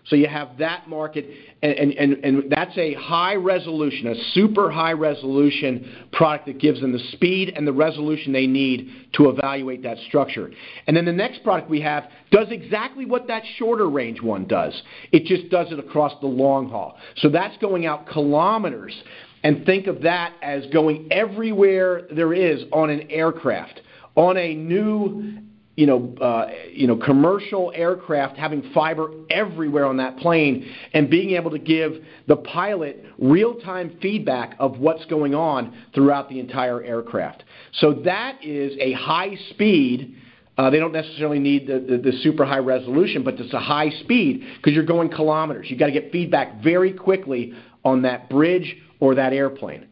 So 0.08 0.14
you 0.14 0.28
have 0.28 0.58
that 0.58 0.88
market, 0.88 1.26
and, 1.62 2.44
that's 2.48 2.76
a 2.78 2.94
high 2.94 3.34
resolution, 3.34 4.06
a 4.06 4.14
super 4.32 4.70
high 4.70 4.92
resolution 4.92 6.06
product 6.12 6.46
that 6.46 6.58
gives 6.58 6.80
them 6.80 6.92
the 6.92 7.00
speed 7.12 7.52
and 7.56 7.66
the 7.66 7.72
resolution 7.72 8.32
they 8.32 8.46
need 8.46 8.88
to 9.14 9.28
evaluate 9.28 9.82
that 9.82 9.98
structure. 10.06 10.50
And 10.86 10.96
then 10.96 11.06
the 11.06 11.12
next 11.12 11.42
product 11.42 11.68
we 11.68 11.80
have 11.80 12.04
does 12.30 12.46
exactly 12.50 13.04
what 13.04 13.26
that 13.26 13.42
shorter 13.56 13.88
range 13.88 14.22
one 14.22 14.46
does. 14.46 14.80
It 15.10 15.24
just 15.24 15.50
does 15.50 15.72
it 15.72 15.78
across 15.80 16.12
the 16.20 16.28
long 16.28 16.68
haul. 16.68 16.96
So 17.16 17.28
that's 17.28 17.56
going 17.58 17.84
out 17.86 18.06
kilometers 18.06 18.94
and 19.42 19.66
think 19.66 19.88
of 19.88 20.02
that 20.02 20.34
as 20.40 20.66
going 20.72 21.08
everywhere 21.10 22.02
there 22.14 22.32
is 22.32 22.64
on 22.72 22.90
an 22.90 23.10
aircraft, 23.10 23.80
on 24.14 24.36
a 24.36 24.54
new 24.54 25.40
you 25.76 25.86
know, 25.86 26.14
uh, 26.20 26.48
you 26.72 26.86
know, 26.86 26.96
commercial 26.96 27.70
aircraft 27.74 28.36
having 28.36 28.70
fiber 28.72 29.10
everywhere 29.28 29.84
on 29.84 29.98
that 29.98 30.16
plane 30.16 30.66
and 30.94 31.10
being 31.10 31.32
able 31.32 31.50
to 31.50 31.58
give 31.58 32.02
the 32.26 32.36
pilot 32.36 33.04
real-time 33.18 33.98
feedback 34.00 34.56
of 34.58 34.78
what's 34.78 35.04
going 35.04 35.34
on 35.34 35.76
throughout 35.94 36.30
the 36.30 36.40
entire 36.40 36.82
aircraft. 36.82 37.44
So 37.74 37.92
that 38.04 38.42
is 38.42 38.72
a 38.80 38.92
high 38.92 39.36
speed. 39.50 40.16
Uh, 40.56 40.70
they 40.70 40.78
don't 40.78 40.92
necessarily 40.92 41.38
need 41.38 41.66
the, 41.66 41.78
the, 41.78 41.98
the, 41.98 42.12
super 42.22 42.46
high 42.46 42.56
resolution, 42.56 43.22
but 43.22 43.34
it's 43.34 43.52
a 43.52 43.60
high 43.60 43.90
speed 44.00 44.42
because 44.56 44.72
you're 44.72 44.86
going 44.86 45.10
kilometers. 45.10 45.66
You've 45.68 45.78
got 45.78 45.86
to 45.86 45.92
get 45.92 46.10
feedback 46.10 46.62
very 46.62 46.94
quickly 46.94 47.52
on 47.84 48.00
that 48.02 48.30
bridge 48.30 48.74
or 48.98 49.14
that 49.16 49.34
airplane. 49.34 49.88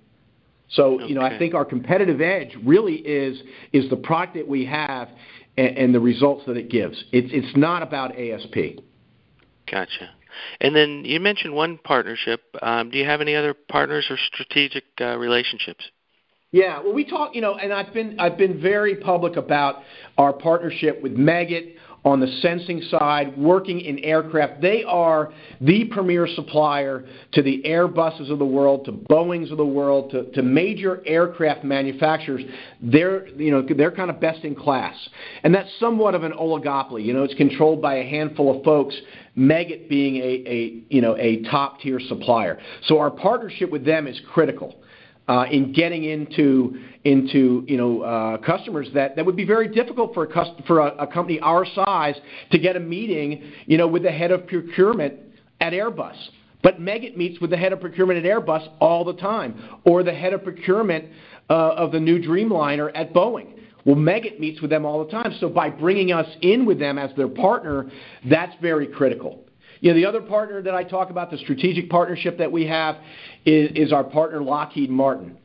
So, 0.70 0.94
okay. 0.94 1.06
you 1.06 1.14
know, 1.14 1.20
I 1.20 1.38
think 1.38 1.54
our 1.54 1.66
competitive 1.66 2.22
edge 2.22 2.56
really 2.64 2.94
is 2.94 3.42
is 3.72 3.90
the 3.90 3.96
product 3.96 4.34
that 4.34 4.48
we 4.48 4.64
have 4.64 5.08
and, 5.56 5.78
and 5.78 5.94
the 5.94 6.00
results 6.00 6.44
that 6.46 6.56
it 6.56 6.70
gives. 6.70 7.04
It's 7.12 7.28
it's 7.32 7.56
not 7.56 7.82
about 7.82 8.18
ASP. 8.18 8.80
Gotcha. 9.70 10.10
And 10.60 10.74
then 10.74 11.04
you 11.04 11.20
mentioned 11.20 11.54
one 11.54 11.78
partnership. 11.78 12.42
Um, 12.60 12.90
do 12.90 12.98
you 12.98 13.04
have 13.04 13.20
any 13.20 13.36
other 13.36 13.54
partners 13.54 14.06
or 14.10 14.16
strategic 14.16 14.84
uh, 15.00 15.16
relationships? 15.16 15.84
Yeah, 16.50 16.80
well, 16.82 16.92
we 16.92 17.04
talk, 17.04 17.34
you 17.34 17.40
know, 17.40 17.56
and 17.56 17.72
I've 17.72 17.92
been 17.92 18.20
I've 18.20 18.38
been 18.38 18.60
very 18.60 18.96
public 18.96 19.36
about 19.36 19.82
our 20.16 20.32
partnership 20.32 21.02
with 21.02 21.16
Meggitt 21.16 21.74
on 22.04 22.20
the 22.20 22.26
sensing 22.42 22.82
side, 22.82 23.36
working 23.36 23.80
in 23.80 23.98
aircraft. 24.00 24.60
They 24.60 24.84
are 24.84 25.32
the 25.60 25.86
premier 25.86 26.26
supplier 26.26 27.04
to 27.32 27.42
the 27.42 27.62
Airbuses 27.64 28.30
of 28.30 28.38
the 28.38 28.44
world, 28.44 28.84
to 28.84 28.92
Boeings 28.92 29.50
of 29.50 29.56
the 29.56 29.64
world, 29.64 30.14
to, 30.34 30.42
major 30.42 31.02
aircraft 31.06 31.64
manufacturers. 31.64 32.42
They're, 32.82 33.26
you 33.28 33.50
know, 33.50 33.66
they're 33.76 33.90
kind 33.90 34.10
of 34.10 34.20
best 34.20 34.44
in 34.44 34.54
class. 34.54 34.94
And 35.42 35.54
that's 35.54 35.70
somewhat 35.80 36.14
of 36.14 36.22
an 36.22 36.32
oligopoly. 36.32 37.04
You 37.04 37.14
know, 37.14 37.24
it's 37.24 37.34
controlled 37.34 37.80
by 37.80 37.96
a 37.96 38.08
handful 38.08 38.56
of 38.56 38.62
folks, 38.64 38.94
Meggitt 39.36 39.88
being 39.88 40.16
a, 40.16 40.82
you 40.90 41.00
know, 41.00 41.16
a 41.16 41.42
top 41.44 41.80
tier 41.80 41.98
supplier. 41.98 42.60
So 42.84 42.98
our 42.98 43.10
partnership 43.10 43.70
with 43.70 43.86
them 43.86 44.06
is 44.06 44.20
critical 44.32 44.74
in 45.50 45.72
getting 45.72 46.04
into 46.04 46.78
into 47.04 47.64
you 47.66 47.76
know 47.76 48.02
uh, 48.02 48.38
customers 48.38 48.88
that, 48.94 49.24
would 49.24 49.36
be 49.36 49.44
very 49.46 49.68
difficult 49.68 50.14
for 50.14 50.24
a 50.24 51.06
company 51.06 51.40
our 51.40 51.66
size 51.66 52.16
to 52.50 52.58
get 52.58 52.76
a 52.76 52.80
meeting 52.80 53.52
you 53.66 53.78
know 53.78 53.86
with 53.86 54.02
the 54.02 54.12
head 54.12 54.30
of 54.30 54.46
procurement 54.46 55.14
at 55.60 55.72
Airbus. 55.72 56.16
But 56.62 56.80
Meggitt 56.80 57.16
meets 57.16 57.40
with 57.40 57.50
the 57.50 57.58
head 57.58 57.74
of 57.74 57.80
procurement 57.80 58.24
at 58.24 58.30
Airbus 58.30 58.66
all 58.80 59.04
the 59.04 59.12
time, 59.12 59.62
or 59.84 60.02
the 60.02 60.14
head 60.14 60.32
of 60.32 60.42
procurement 60.42 61.04
uh, 61.50 61.52
of 61.52 61.92
the 61.92 62.00
new 62.00 62.18
Dreamliner 62.18 62.90
at 62.94 63.12
Boeing. 63.12 63.58
Well, 63.84 63.96
Meggitt 63.96 64.40
meets 64.40 64.62
with 64.62 64.70
them 64.70 64.86
all 64.86 65.04
the 65.04 65.10
time. 65.10 65.36
So 65.40 65.50
by 65.50 65.68
bringing 65.68 66.10
us 66.12 66.26
in 66.40 66.64
with 66.64 66.78
them 66.78 66.98
as 66.98 67.14
their 67.16 67.28
partner, 67.28 67.90
that's 68.30 68.54
very 68.62 68.86
critical. 68.86 69.44
You 69.84 69.90
know, 69.90 69.96
the 69.96 70.06
other 70.06 70.22
partner 70.22 70.62
that 70.62 70.74
I 70.74 70.82
talk 70.82 71.10
about, 71.10 71.30
the 71.30 71.36
strategic 71.36 71.90
partnership 71.90 72.38
that 72.38 72.50
we 72.50 72.66
have, 72.66 72.96
is, 73.44 73.92
our 73.92 74.02
partner 74.02 74.42
Lockheed 74.42 74.88
Martin. 74.88 75.36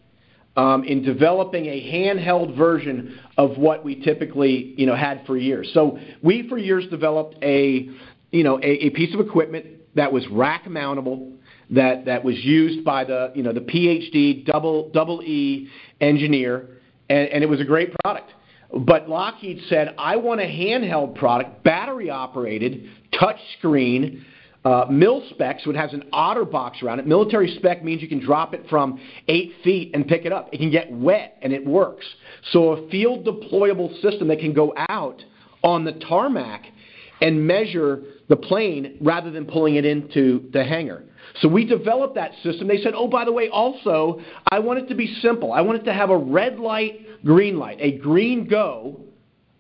Um, 0.55 0.85
in 0.85 1.03
developing 1.03 1.65
a 1.65 1.81
handheld 1.81 2.57
version 2.57 3.19
of 3.37 3.57
what 3.57 3.83
we 3.83 4.01
typically, 4.01 4.75
you 4.77 4.85
know, 4.85 4.95
had 4.95 5.25
for 5.25 5.37
years. 5.37 5.69
So 5.73 5.99
we, 6.23 6.47
for 6.47 6.57
years, 6.57 6.87
developed 6.89 7.35
a, 7.43 7.89
you 8.31 8.43
know, 8.43 8.59
a, 8.63 8.89
piece 8.91 9.13
of 9.13 9.19
equipment 9.19 9.65
that 9.95 10.11
was 10.11 10.25
rack 10.29 10.65
mountable, 10.65 11.33
that 11.71 12.05
that 12.05 12.23
was 12.23 12.35
used 12.37 12.85
by 12.85 13.03
the, 13.03 13.33
you 13.35 13.43
know, 13.43 13.51
the 13.51 13.59
PhD 13.59 14.45
double 14.45 14.89
double 14.89 15.21
E 15.21 15.69
engineer, 15.99 16.69
and 17.09 17.43
it 17.43 17.49
was 17.49 17.59
a 17.59 17.65
great 17.65 17.93
product. 18.03 18.31
But 18.71 19.09
Lockheed 19.09 19.61
said, 19.67 19.95
I 19.97 20.15
want 20.17 20.41
a 20.41 20.45
handheld 20.45 21.15
product, 21.15 21.63
battery 21.63 22.09
operated, 22.09 22.89
touch 23.19 23.37
screen, 23.57 24.25
uh, 24.63 24.85
mil 24.89 25.23
specs, 25.31 25.65
which 25.65 25.77
has 25.77 25.93
an 25.93 26.03
OtterBox 26.13 26.83
around 26.83 26.99
it. 26.99 27.07
Military 27.07 27.55
spec 27.55 27.83
means 27.83 28.01
you 28.01 28.07
can 28.07 28.19
drop 28.19 28.53
it 28.53 28.65
from 28.69 28.99
eight 29.27 29.53
feet 29.63 29.91
and 29.93 30.07
pick 30.07 30.25
it 30.25 30.33
up. 30.33 30.49
It 30.51 30.57
can 30.57 30.69
get 30.69 30.91
wet 30.91 31.37
and 31.41 31.53
it 31.53 31.65
works. 31.65 32.05
So 32.51 32.73
a 32.73 32.89
field 32.89 33.25
deployable 33.25 34.01
system 34.01 34.27
that 34.27 34.39
can 34.39 34.53
go 34.53 34.73
out 34.89 35.23
on 35.63 35.85
the 35.85 35.93
tarmac 35.93 36.65
and 37.21 37.45
measure 37.45 38.03
the 38.27 38.35
plane 38.35 38.97
rather 39.01 39.31
than 39.31 39.45
pulling 39.45 39.75
it 39.75 39.85
into 39.85 40.49
the 40.53 40.63
hangar. 40.63 41.03
So 41.41 41.47
we 41.47 41.65
developed 41.65 42.15
that 42.15 42.31
system. 42.43 42.67
They 42.67 42.81
said, 42.81 42.93
oh, 42.95 43.07
by 43.07 43.25
the 43.25 43.31
way, 43.31 43.49
also, 43.49 44.21
I 44.51 44.59
want 44.59 44.79
it 44.79 44.87
to 44.87 44.95
be 44.95 45.15
simple. 45.21 45.53
I 45.53 45.61
want 45.61 45.79
it 45.79 45.85
to 45.85 45.93
have 45.93 46.09
a 46.09 46.17
red 46.17 46.59
light, 46.59 47.01
green 47.23 47.57
light. 47.57 47.77
A 47.79 47.97
green 47.97 48.47
go 48.47 49.01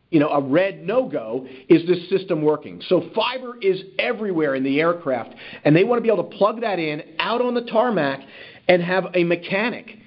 you 0.09 0.19
know, 0.19 0.29
a 0.29 0.41
red 0.41 0.85
no-go, 0.85 1.47
is 1.67 1.87
this 1.87 2.09
system 2.09 2.41
working? 2.41 2.81
So 2.87 3.09
fiber 3.13 3.57
is 3.61 3.81
everywhere 3.99 4.55
in 4.55 4.63
the 4.63 4.79
aircraft, 4.81 5.35
and 5.63 5.75
they 5.75 5.83
want 5.83 5.99
to 5.99 6.01
be 6.01 6.11
able 6.11 6.29
to 6.29 6.37
plug 6.37 6.61
that 6.61 6.79
in 6.79 7.03
out 7.19 7.41
on 7.41 7.53
the 7.53 7.61
tarmac 7.61 8.21
and 8.67 8.81
have 8.81 9.05
a 9.13 9.23
mechanic 9.23 9.97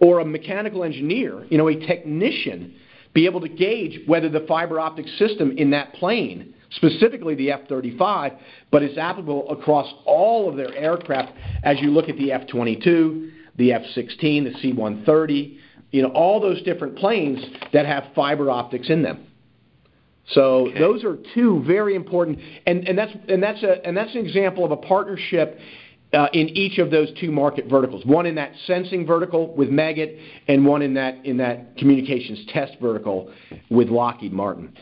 or 0.00 0.20
a 0.20 0.24
mechanical 0.24 0.84
engineer, 0.84 1.46
you 1.48 1.58
know, 1.58 1.68
a 1.68 1.74
technician, 1.74 2.74
be 3.14 3.24
able 3.24 3.40
to 3.40 3.48
gauge 3.48 4.00
whether 4.06 4.28
the 4.28 4.44
fiber 4.46 4.78
optic 4.78 5.06
system 5.18 5.52
in 5.56 5.70
that 5.70 5.94
plane, 5.94 6.54
specifically 6.72 7.34
the 7.34 7.50
F-35, 7.50 8.36
but 8.70 8.82
it's 8.82 8.98
applicable 8.98 9.50
across 9.50 9.92
all 10.04 10.48
of 10.48 10.56
their 10.56 10.74
aircraft 10.74 11.32
as 11.64 11.80
you 11.80 11.90
look 11.90 12.08
at 12.08 12.16
the 12.18 12.30
F-22, 12.32 13.30
the 13.56 13.72
F-16, 13.72 14.52
the 14.52 14.54
C-130, 14.60 15.58
you 15.90 16.02
know, 16.02 16.08
all 16.08 16.40
those 16.40 16.62
different 16.62 16.96
planes 16.96 17.38
that 17.72 17.86
have 17.86 18.04
fiber 18.14 18.50
optics 18.50 18.90
in 18.90 19.02
them. 19.02 19.26
So 20.30 20.68
okay. 20.68 20.78
those 20.78 21.04
are 21.04 21.16
two 21.34 21.62
very 21.66 21.94
important, 21.94 22.38
and, 22.66 22.86
and 22.86 22.98
that's 22.98 23.12
and 23.28 23.42
that's 23.42 23.62
a 23.62 23.86
and 23.86 23.96
that's 23.96 24.14
an 24.14 24.20
example 24.20 24.64
of 24.64 24.70
a 24.72 24.76
partnership 24.76 25.58
uh, 26.12 26.28
in 26.34 26.48
each 26.50 26.78
of 26.78 26.90
those 26.90 27.08
two 27.18 27.30
market 27.30 27.66
verticals. 27.66 28.04
One 28.04 28.26
in 28.26 28.34
that 28.34 28.52
sensing 28.66 29.06
vertical 29.06 29.54
with 29.54 29.70
Meggitt, 29.70 30.20
and 30.46 30.66
one 30.66 30.82
in 30.82 30.94
that 30.94 31.24
in 31.24 31.38
that 31.38 31.78
communications 31.78 32.44
test 32.52 32.74
vertical 32.80 33.32
with 33.70 33.88
Lockheed 33.88 34.32
Martin. 34.32 34.76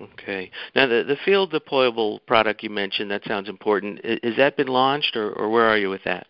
Okay. 0.00 0.50
Now 0.74 0.86
the 0.86 1.04
the 1.06 1.16
field 1.24 1.52
deployable 1.52 2.20
product 2.26 2.62
you 2.62 2.70
mentioned 2.70 3.10
that 3.10 3.24
sounds 3.26 3.50
important. 3.50 4.00
Is 4.02 4.36
that 4.38 4.56
been 4.56 4.68
launched, 4.68 5.16
or, 5.16 5.32
or 5.32 5.50
where 5.50 5.66
are 5.66 5.76
you 5.76 5.90
with 5.90 6.04
that? 6.04 6.28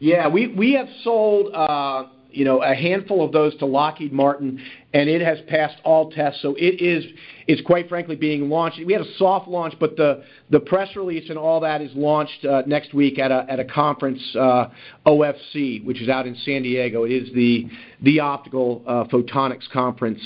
Yeah, 0.00 0.26
we 0.28 0.48
we 0.48 0.72
have 0.72 0.88
sold. 1.04 1.54
Uh, 1.54 2.06
you 2.32 2.44
know, 2.44 2.62
a 2.62 2.74
handful 2.74 3.24
of 3.24 3.32
those 3.32 3.56
to 3.56 3.66
Lockheed 3.66 4.12
Martin, 4.12 4.60
and 4.92 5.08
it 5.08 5.20
has 5.20 5.38
passed 5.48 5.76
all 5.84 6.10
tests. 6.10 6.42
So 6.42 6.54
it 6.56 6.80
is, 6.80 7.04
it's 7.46 7.62
quite 7.62 7.88
frankly 7.88 8.16
being 8.16 8.48
launched. 8.48 8.80
We 8.84 8.92
had 8.92 9.02
a 9.02 9.14
soft 9.16 9.48
launch, 9.48 9.74
but 9.78 9.96
the 9.96 10.24
the 10.50 10.60
press 10.60 10.94
release 10.96 11.28
and 11.28 11.38
all 11.38 11.60
that 11.60 11.80
is 11.80 11.90
launched 11.94 12.44
uh, 12.44 12.62
next 12.66 12.94
week 12.94 13.18
at 13.18 13.30
a 13.30 13.46
at 13.48 13.60
a 13.60 13.64
conference, 13.64 14.22
uh, 14.36 14.68
OFC, 15.06 15.84
which 15.84 16.00
is 16.00 16.08
out 16.08 16.26
in 16.26 16.34
San 16.36 16.62
Diego. 16.62 17.04
It 17.04 17.12
is 17.12 17.32
the 17.34 17.68
the 18.02 18.20
optical 18.20 18.82
uh, 18.86 19.04
photonics 19.04 19.68
conference. 19.70 20.20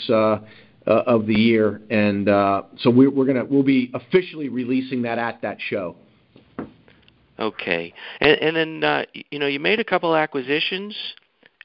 Of 0.86 1.26
the 1.26 1.32
year, 1.32 1.80
and 1.88 2.26
so 2.80 2.90
we're, 2.90 3.24
gonna 3.24 3.46
we'll 3.46 3.62
be 3.62 3.90
officially 3.94 4.50
releasing 4.50 5.00
that 5.02 5.16
at 5.16 5.40
that 5.40 5.56
show. 5.58 5.96
Okay, 7.38 7.94
and, 8.20 8.54
then 8.54 9.06
you 9.30 9.38
know 9.38 9.46
you 9.46 9.60
made 9.60 9.80
a 9.80 9.84
couple 9.84 10.14
acquisitions 10.14 10.94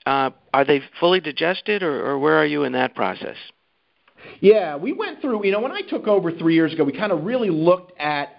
uh, 0.10 0.32
are 0.54 0.66
they 0.66 0.82
fully 1.00 1.20
digested, 1.20 1.84
or, 1.84 2.04
or 2.04 2.18
where 2.18 2.36
are 2.36 2.46
you 2.46 2.64
in 2.64 2.72
that 2.74 2.96
process? 2.96 3.36
Yeah, 4.42 4.76
we 4.76 4.92
went 4.92 5.22
through. 5.22 5.46
You 5.46 5.52
know, 5.52 5.60
when 5.60 5.72
I 5.72 5.82
took 5.82 6.08
over 6.08 6.32
three 6.32 6.56
years 6.56 6.74
ago, 6.74 6.84
we 6.84 6.94
kind 6.94 7.12
of 7.12 7.24
really 7.24 7.50
looked 7.50 7.98
at. 8.00 8.30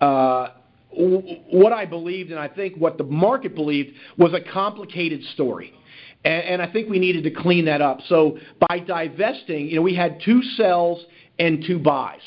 Uh, 0.00 0.48
what 0.96 1.72
I 1.72 1.86
believed, 1.86 2.30
and 2.30 2.38
I 2.38 2.46
think 2.46 2.76
what 2.76 2.98
the 2.98 3.04
market 3.04 3.56
believed, 3.56 3.96
was 4.16 4.32
a 4.32 4.40
complicated 4.52 5.24
story. 5.34 5.72
And, 6.24 6.62
I 6.62 6.70
think 6.70 6.88
we 6.88 7.00
needed 7.00 7.24
to 7.24 7.32
clean 7.32 7.64
that 7.64 7.82
up. 7.82 7.98
So 8.06 8.38
by 8.68 8.78
divesting, 8.78 9.68
you 9.68 9.76
know, 9.76 9.82
we 9.82 9.96
had 9.96 10.20
two 10.24 10.40
sells 10.56 11.04
and 11.38 11.64
two 11.66 11.80
buys. 11.80 12.20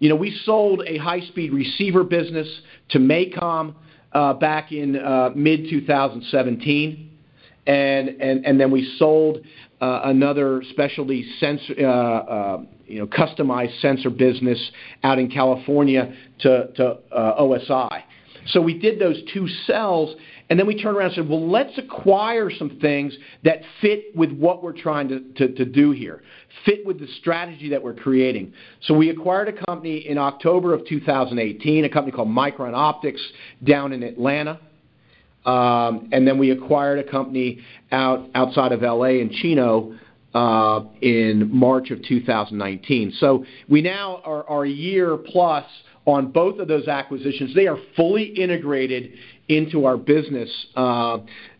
You 0.00 0.10
know, 0.10 0.16
we 0.16 0.38
sold 0.44 0.82
a 0.86 0.98
high-speed 0.98 1.50
receiver 1.50 2.04
business 2.04 2.46
to 2.90 2.98
MACOM 2.98 3.74
uh, 4.12 4.34
back 4.34 4.70
in 4.70 4.96
uh, 4.96 5.30
mid 5.34 5.70
2017 5.70 6.60
and 6.60 6.60
and 6.60 7.00
and 7.00 7.09
then 7.66 8.70
we 8.70 8.94
sold 8.98 9.38
uh, 9.80 10.02
another 10.04 10.62
specialty 10.70 11.26
sensor, 11.38 11.74
uh, 11.78 11.84
uh, 11.84 12.62
you 12.86 12.98
know, 12.98 13.06
customized 13.06 13.80
sensor 13.80 14.10
business 14.10 14.70
out 15.02 15.18
in 15.18 15.30
California 15.30 16.14
to 16.40 16.98
OSI. 17.12 18.02
So 18.48 18.60
we 18.60 18.78
did 18.78 18.98
those 18.98 19.22
two 19.32 19.46
sells, 19.66 20.14
and 20.48 20.58
then 20.58 20.66
we 20.66 20.80
turned 20.80 20.96
around 20.96 21.08
and 21.08 21.14
said, 21.16 21.28
well, 21.28 21.48
let's 21.48 21.76
acquire 21.78 22.50
some 22.50 22.78
things 22.80 23.16
that 23.44 23.60
fit 23.80 24.14
with 24.14 24.32
what 24.32 24.62
we're 24.62 24.78
trying 24.78 25.08
to 25.36 25.64
do 25.64 25.90
here, 25.92 26.22
fit 26.64 26.84
with 26.84 26.98
the 26.98 27.06
strategy 27.20 27.68
that 27.70 27.82
we're 27.82 27.94
creating. 27.94 28.52
So 28.82 28.94
we 28.94 29.10
acquired 29.10 29.48
a 29.48 29.64
company 29.66 29.98
in 30.08 30.18
October 30.18 30.74
of 30.74 30.86
2018, 30.86 31.84
a 31.84 31.88
company 31.88 32.12
called 32.14 32.28
Micron 32.28 32.74
Optics 32.74 33.20
down 33.62 33.92
in 33.92 34.02
Atlanta. 34.02 34.58
Um, 35.44 36.08
and 36.12 36.26
then 36.26 36.38
we 36.38 36.50
acquired 36.50 36.98
a 36.98 37.10
company 37.10 37.60
out 37.92 38.28
outside 38.34 38.72
of 38.72 38.82
LA 38.82 39.20
in 39.20 39.30
Chino 39.30 39.98
in 41.00 41.48
March 41.50 41.90
of 41.90 42.02
2019. 42.04 43.12
So 43.18 43.44
we 43.68 43.82
now 43.82 44.20
are 44.24 44.64
a 44.64 44.68
year 44.68 45.16
plus 45.16 45.64
on 46.06 46.30
both 46.30 46.58
of 46.58 46.68
those 46.68 46.88
acquisitions. 46.88 47.54
They 47.54 47.66
are 47.66 47.78
fully 47.96 48.24
integrated 48.24 49.12
into 49.48 49.86
our 49.86 49.96
business. 49.96 50.50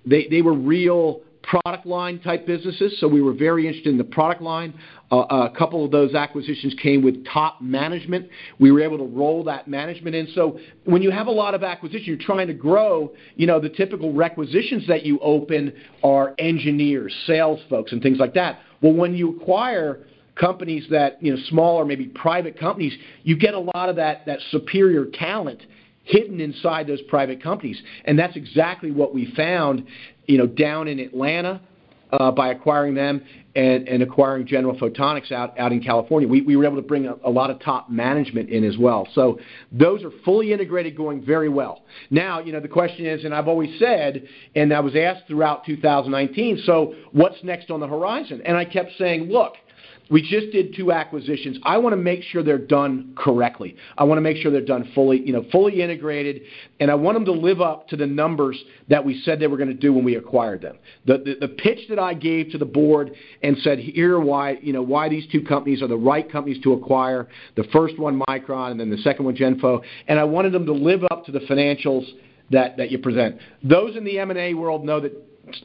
They 0.06 0.42
were 0.42 0.54
real 0.54 1.22
product 1.50 1.84
line 1.84 2.20
type 2.20 2.46
businesses, 2.46 2.98
so 3.00 3.08
we 3.08 3.20
were 3.20 3.32
very 3.32 3.66
interested 3.66 3.90
in 3.90 3.98
the 3.98 4.04
product 4.04 4.40
line. 4.40 4.72
Uh, 5.10 5.20
uh, 5.20 5.50
a 5.52 5.58
couple 5.58 5.84
of 5.84 5.90
those 5.90 6.14
acquisitions 6.14 6.72
came 6.80 7.02
with 7.02 7.26
top 7.26 7.60
management. 7.60 8.28
We 8.60 8.70
were 8.70 8.80
able 8.80 8.98
to 8.98 9.04
roll 9.04 9.42
that 9.44 9.66
management 9.66 10.14
in. 10.14 10.28
So 10.32 10.60
when 10.84 11.02
you 11.02 11.10
have 11.10 11.26
a 11.26 11.32
lot 11.32 11.54
of 11.54 11.64
acquisitions, 11.64 12.06
you're 12.06 12.18
trying 12.18 12.46
to 12.46 12.54
grow, 12.54 13.12
you 13.34 13.48
know, 13.48 13.58
the 13.58 13.68
typical 13.68 14.12
requisitions 14.12 14.86
that 14.86 15.04
you 15.04 15.18
open 15.18 15.72
are 16.04 16.36
engineers, 16.38 17.12
sales 17.26 17.58
folks, 17.68 17.90
and 17.90 18.00
things 18.00 18.18
like 18.18 18.34
that. 18.34 18.60
Well, 18.80 18.92
when 18.92 19.14
you 19.14 19.36
acquire 19.36 20.06
companies 20.36 20.86
that, 20.90 21.20
you 21.20 21.34
know, 21.34 21.42
smaller, 21.48 21.84
maybe 21.84 22.06
private 22.06 22.58
companies, 22.58 22.96
you 23.24 23.36
get 23.36 23.54
a 23.54 23.58
lot 23.74 23.88
of 23.88 23.96
that, 23.96 24.24
that 24.26 24.38
superior 24.50 25.06
talent 25.06 25.62
hidden 26.10 26.40
inside 26.40 26.86
those 26.86 27.02
private 27.02 27.42
companies. 27.42 27.80
And 28.04 28.18
that's 28.18 28.36
exactly 28.36 28.90
what 28.90 29.14
we 29.14 29.32
found, 29.36 29.86
you 30.26 30.38
know, 30.38 30.46
down 30.46 30.88
in 30.88 30.98
Atlanta, 30.98 31.60
uh, 32.12 32.30
by 32.30 32.48
acquiring 32.48 32.94
them 32.94 33.22
and 33.56 34.02
acquiring 34.02 34.46
General 34.46 34.76
Photonics 34.76 35.32
out 35.32 35.58
out 35.58 35.72
in 35.72 35.82
California. 35.82 36.28
We 36.28 36.56
were 36.56 36.64
able 36.64 36.76
to 36.76 36.82
bring 36.82 37.06
a 37.06 37.30
lot 37.30 37.50
of 37.50 37.60
top 37.60 37.90
management 37.90 38.48
in 38.48 38.64
as 38.64 38.78
well. 38.78 39.08
So 39.12 39.40
those 39.72 40.04
are 40.04 40.12
fully 40.24 40.52
integrated, 40.52 40.96
going 40.96 41.24
very 41.24 41.48
well. 41.48 41.82
Now, 42.10 42.40
you 42.40 42.52
know, 42.52 42.60
the 42.60 42.68
question 42.68 43.06
is, 43.06 43.24
and 43.24 43.34
I've 43.34 43.48
always 43.48 43.76
said, 43.78 44.28
and 44.54 44.72
I 44.72 44.80
was 44.80 44.94
asked 44.94 45.26
throughout 45.26 45.64
2019, 45.64 46.58
"So 46.58 46.94
what's 47.12 47.42
next 47.42 47.70
on 47.70 47.80
the 47.80 47.88
horizon?" 47.88 48.40
And 48.44 48.56
I 48.56 48.64
kept 48.64 48.96
saying, 48.98 49.30
"Look, 49.30 49.54
we 50.10 50.22
just 50.22 50.50
did 50.50 50.74
two 50.74 50.92
acquisitions. 50.92 51.58
I 51.62 51.78
wanna 51.78 51.96
make 51.96 52.22
sure 52.22 52.42
they're 52.42 52.58
done 52.58 53.12
correctly. 53.16 53.76
I 53.96 54.04
wanna 54.04 54.20
make 54.20 54.36
sure 54.38 54.50
they're 54.50 54.60
done 54.60 54.90
fully, 54.94 55.24
you 55.24 55.32
know, 55.32 55.44
fully 55.52 55.80
integrated, 55.80 56.42
and 56.80 56.90
I 56.90 56.94
want 56.94 57.16
them 57.16 57.24
to 57.26 57.32
live 57.32 57.60
up 57.60 57.88
to 57.88 57.96
the 57.96 58.06
numbers 58.06 58.62
that 58.88 59.04
we 59.04 59.20
said 59.20 59.38
they 59.38 59.46
were 59.46 59.56
gonna 59.56 59.72
do 59.72 59.92
when 59.92 60.04
we 60.04 60.16
acquired 60.16 60.62
them." 60.62 60.76
The 61.06 61.36
the 61.40 61.48
pitch 61.48 61.88
that 61.88 61.98
I 61.98 62.14
gave 62.14 62.50
to 62.50 62.58
the 62.58 62.66
board 62.66 63.12
and 63.42 63.56
said, 63.58 63.78
"Here 63.78 64.18
why, 64.18 64.58
you 64.62 64.72
know, 64.72 64.82
why 64.82 65.08
these 65.08 65.26
two 65.28 65.42
companies 65.42 65.82
are 65.82 65.88
the 65.88 65.96
right 65.96 66.28
companies 66.28 66.60
to 66.62 66.72
acquire," 66.72 67.28
the 67.54 67.64
first 67.64 67.98
one, 67.98 68.20
Micron, 68.28 68.72
and 68.72 68.80
then 68.80 68.90
the 68.90 68.98
second 68.98 69.24
one, 69.24 69.36
Genpho, 69.36 69.82
and 70.08 70.18
I 70.18 70.24
wanted 70.24 70.52
them 70.52 70.66
to 70.66 70.72
live 70.72 71.04
up 71.10 71.24
to 71.26 71.32
the 71.32 71.40
financials 71.40 72.06
that 72.50 72.90
you 72.90 72.98
present. 72.98 73.36
Those 73.62 73.96
in 73.96 74.04
the 74.04 74.18
M&A 74.18 74.54
world 74.54 74.84
know 74.84 75.00
that 75.00 75.12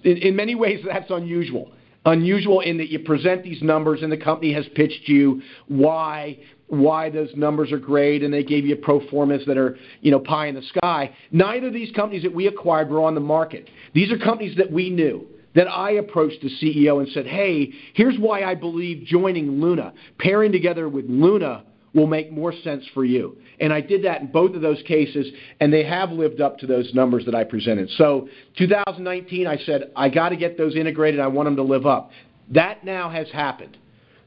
in 0.03 0.35
many 0.35 0.55
ways, 0.55 0.83
that's 0.85 1.09
unusual. 1.09 1.71
Unusual 2.05 2.59
in 2.59 2.77
that 2.77 2.89
you 2.89 2.99
present 2.99 3.43
these 3.43 3.61
numbers, 3.61 4.03
and 4.03 4.11
the 4.11 4.17
company 4.17 4.53
has 4.53 4.65
pitched 4.75 5.07
you 5.07 5.41
why 5.67 6.37
those 6.69 7.29
numbers 7.35 7.71
are 7.71 7.79
great, 7.79 8.23
and 8.23 8.33
they 8.33 8.43
gave 8.43 8.65
you 8.65 8.75
pro 8.75 8.99
formas 9.09 9.43
that 9.47 9.57
are, 9.57 9.77
you 10.01 10.11
know, 10.11 10.19
pie 10.19 10.47
in 10.47 10.55
the 10.55 10.61
sky. 10.63 11.11
Neither 11.31 11.67
of 11.67 11.73
these 11.73 11.91
companies 11.91 12.23
that 12.23 12.33
we 12.33 12.47
acquired 12.47 12.89
were 12.89 13.01
on 13.01 13.15
the 13.15 13.21
market. 13.21 13.69
These 13.93 14.11
are 14.11 14.17
companies 14.17 14.55
that 14.57 14.71
we 14.71 14.89
knew, 14.89 15.25
that 15.55 15.67
I 15.67 15.91
approached 15.91 16.41
the 16.41 16.49
CEO 16.49 16.99
and 16.99 17.07
said, 17.09 17.25
"Hey, 17.25 17.71
here's 17.93 18.17
why 18.19 18.43
I 18.43 18.55
believe 18.55 19.05
joining 19.05 19.61
Luna, 19.61 19.93
pairing 20.19 20.51
together 20.51 20.89
with 20.89 21.05
Luna 21.09 21.63
will 21.95 22.05
make 22.07 22.31
more 22.31 22.53
sense 22.53 22.85
for 22.93 23.03
you." 23.03 23.35
And 23.59 23.73
I 23.73 23.81
did 23.81 24.03
that 24.03 24.21
in 24.21 24.27
both 24.27 24.53
of 24.53 24.61
those 24.61 24.81
cases, 24.83 25.31
and 25.59 25.73
they 25.73 25.83
have 25.83 26.11
lived 26.11 26.41
up 26.41 26.59
to 26.59 26.67
those 26.67 26.93
numbers 26.93 27.25
that 27.25 27.33
I 27.33 27.43
presented. 27.43 27.89
So 27.91 28.29
2019, 28.57 29.47
I 29.47 29.57
said, 29.57 29.89
"I 29.95 30.09
gotta 30.09 30.35
get 30.35 30.57
those 30.57 30.75
integrated. 30.75 31.19
I 31.19 31.27
want 31.27 31.47
them 31.47 31.55
to 31.55 31.63
live 31.63 31.87
up." 31.87 32.11
That 32.51 32.83
now 32.83 33.09
has 33.09 33.31
happened. 33.31 33.77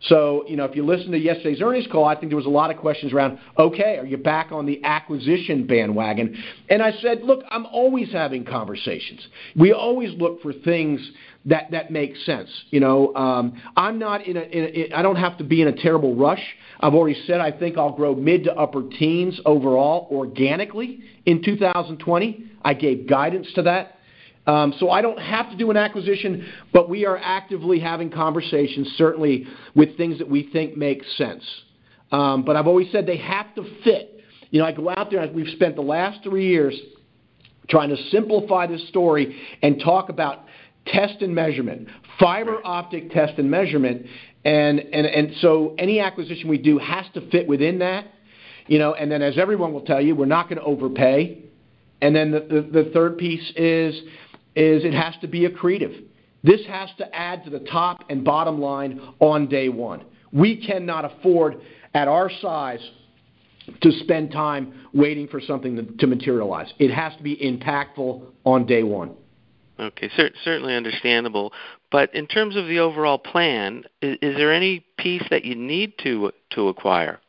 So, 0.00 0.44
you 0.48 0.56
know, 0.56 0.64
if 0.64 0.76
you 0.76 0.84
listen 0.84 1.10
to 1.10 1.18
yesterday's 1.18 1.60
earnings 1.60 1.88
call, 1.88 2.04
I 2.04 2.14
think 2.14 2.30
there 2.30 2.36
was 2.36 2.46
a 2.46 2.50
lot 2.50 2.70
of 2.70 2.76
questions 2.76 3.12
around, 3.12 3.38
"Okay, 3.58 3.98
are 3.98 4.06
you 4.06 4.16
back 4.16 4.52
on 4.52 4.64
the 4.64 4.80
acquisition 4.84 5.64
bandwagon?" 5.64 6.36
And 6.68 6.82
I 6.82 6.92
said, 6.92 7.24
"Look, 7.24 7.44
I'm 7.50 7.66
always 7.66 8.12
having 8.12 8.44
conversations. 8.44 9.26
We 9.56 9.72
always 9.72 10.14
look 10.14 10.40
for 10.40 10.52
things 10.52 11.10
that 11.48 11.70
that 11.72 11.90
makes 11.90 12.24
sense." 12.24 12.48
You 12.70 12.80
know, 12.80 13.12
I'm 13.76 13.98
not 13.98 14.26
in 14.26 14.36
a. 14.36 14.90
I 14.94 15.02
don't 15.02 15.16
have 15.16 15.38
to 15.38 15.44
be 15.44 15.60
in 15.62 15.68
a 15.68 15.72
terrible 15.72 16.14
rush. 16.14 16.42
I've 16.80 16.94
already 16.94 17.20
said 17.26 17.40
I 17.40 17.50
think 17.50 17.76
I'll 17.76 17.92
grow 17.92 18.14
mid- 18.14 18.44
to 18.44 18.54
upper-teens 18.54 19.40
overall 19.44 20.08
organically 20.10 21.00
in 21.26 21.42
2020. 21.42 22.44
I 22.62 22.74
gave 22.74 23.08
guidance 23.08 23.48
to 23.54 23.62
that. 23.62 23.98
Um, 24.46 24.72
so 24.78 24.90
I 24.90 25.02
don't 25.02 25.18
have 25.18 25.50
to 25.50 25.56
do 25.56 25.70
an 25.70 25.76
acquisition, 25.76 26.50
but 26.72 26.88
we 26.88 27.04
are 27.04 27.18
actively 27.18 27.78
having 27.78 28.10
conversations, 28.10 28.88
certainly 28.96 29.46
with 29.74 29.96
things 29.98 30.18
that 30.18 30.28
we 30.28 30.48
think 30.50 30.74
make 30.76 31.04
sense. 31.16 31.44
Um, 32.10 32.44
but 32.44 32.56
I've 32.56 32.66
always 32.66 32.90
said 32.90 33.04
they 33.04 33.18
have 33.18 33.54
to 33.56 33.64
fit. 33.84 34.20
You 34.50 34.60
know, 34.60 34.64
I 34.66 34.72
go 34.72 34.88
out 34.88 35.10
there, 35.10 35.28
we've 35.30 35.54
spent 35.54 35.76
the 35.76 35.82
last 35.82 36.22
three 36.22 36.46
years 36.46 36.74
trying 37.68 37.90
to 37.90 37.96
simplify 38.10 38.66
this 38.66 38.88
story 38.88 39.38
and 39.62 39.78
talk 39.84 40.08
about 40.08 40.44
test 40.92 41.22
and 41.22 41.34
measurement, 41.34 41.88
fiber 42.18 42.58
optic 42.64 43.10
test 43.10 43.38
and 43.38 43.50
measurement. 43.50 44.06
And, 44.44 44.80
and, 44.80 45.06
and 45.06 45.32
so 45.40 45.74
any 45.78 46.00
acquisition 46.00 46.48
we 46.48 46.58
do 46.58 46.78
has 46.78 47.06
to 47.14 47.28
fit 47.30 47.46
within 47.46 47.78
that, 47.80 48.06
you 48.66 48.78
know. 48.78 48.94
And 48.94 49.10
then 49.10 49.22
as 49.22 49.36
everyone 49.38 49.72
will 49.72 49.84
tell 49.84 50.00
you, 50.00 50.14
we're 50.14 50.26
not 50.26 50.48
gonna 50.48 50.62
overpay. 50.62 51.44
And 52.00 52.14
then 52.14 52.30
the 52.30 52.90
third 52.94 53.18
piece 53.18 53.52
is 53.56 54.00
it 54.54 54.94
has 54.94 55.14
to 55.20 55.26
be 55.26 55.48
accretive. 55.48 56.04
This 56.44 56.60
has 56.68 56.88
to 56.98 57.14
add 57.14 57.44
to 57.44 57.50
the 57.50 57.58
top 57.60 58.04
and 58.08 58.24
bottom 58.24 58.60
line 58.60 59.00
on 59.18 59.48
day 59.48 59.68
one. 59.68 60.04
We 60.32 60.64
cannot 60.64 61.04
afford, 61.04 61.60
at 61.94 62.06
our 62.06 62.30
size, 62.40 62.80
to 63.82 63.90
spend 64.00 64.30
time 64.30 64.72
waiting 64.94 65.26
for 65.26 65.40
something 65.40 65.96
to 65.98 66.06
materialize. 66.06 66.72
It 66.78 66.92
has 66.92 67.16
to 67.16 67.22
be 67.22 67.36
impactful 67.36 68.22
on 68.44 68.66
day 68.66 68.82
one. 68.84 69.14
Okay. 69.78 70.10
Certainly 70.44 70.74
understandable. 70.74 71.52
But 71.90 72.14
in 72.14 72.26
terms 72.26 72.56
of 72.56 72.66
the 72.66 72.78
overall 72.80 73.18
plan, 73.18 73.84
is 74.02 74.18
is 74.20 74.36
there 74.36 74.52
any 74.52 74.84
piece 74.98 75.22
that 75.30 75.44
you 75.44 75.54
need 75.54 75.94
to 76.02 76.32
to 76.50 76.68
acquire? 76.68 77.20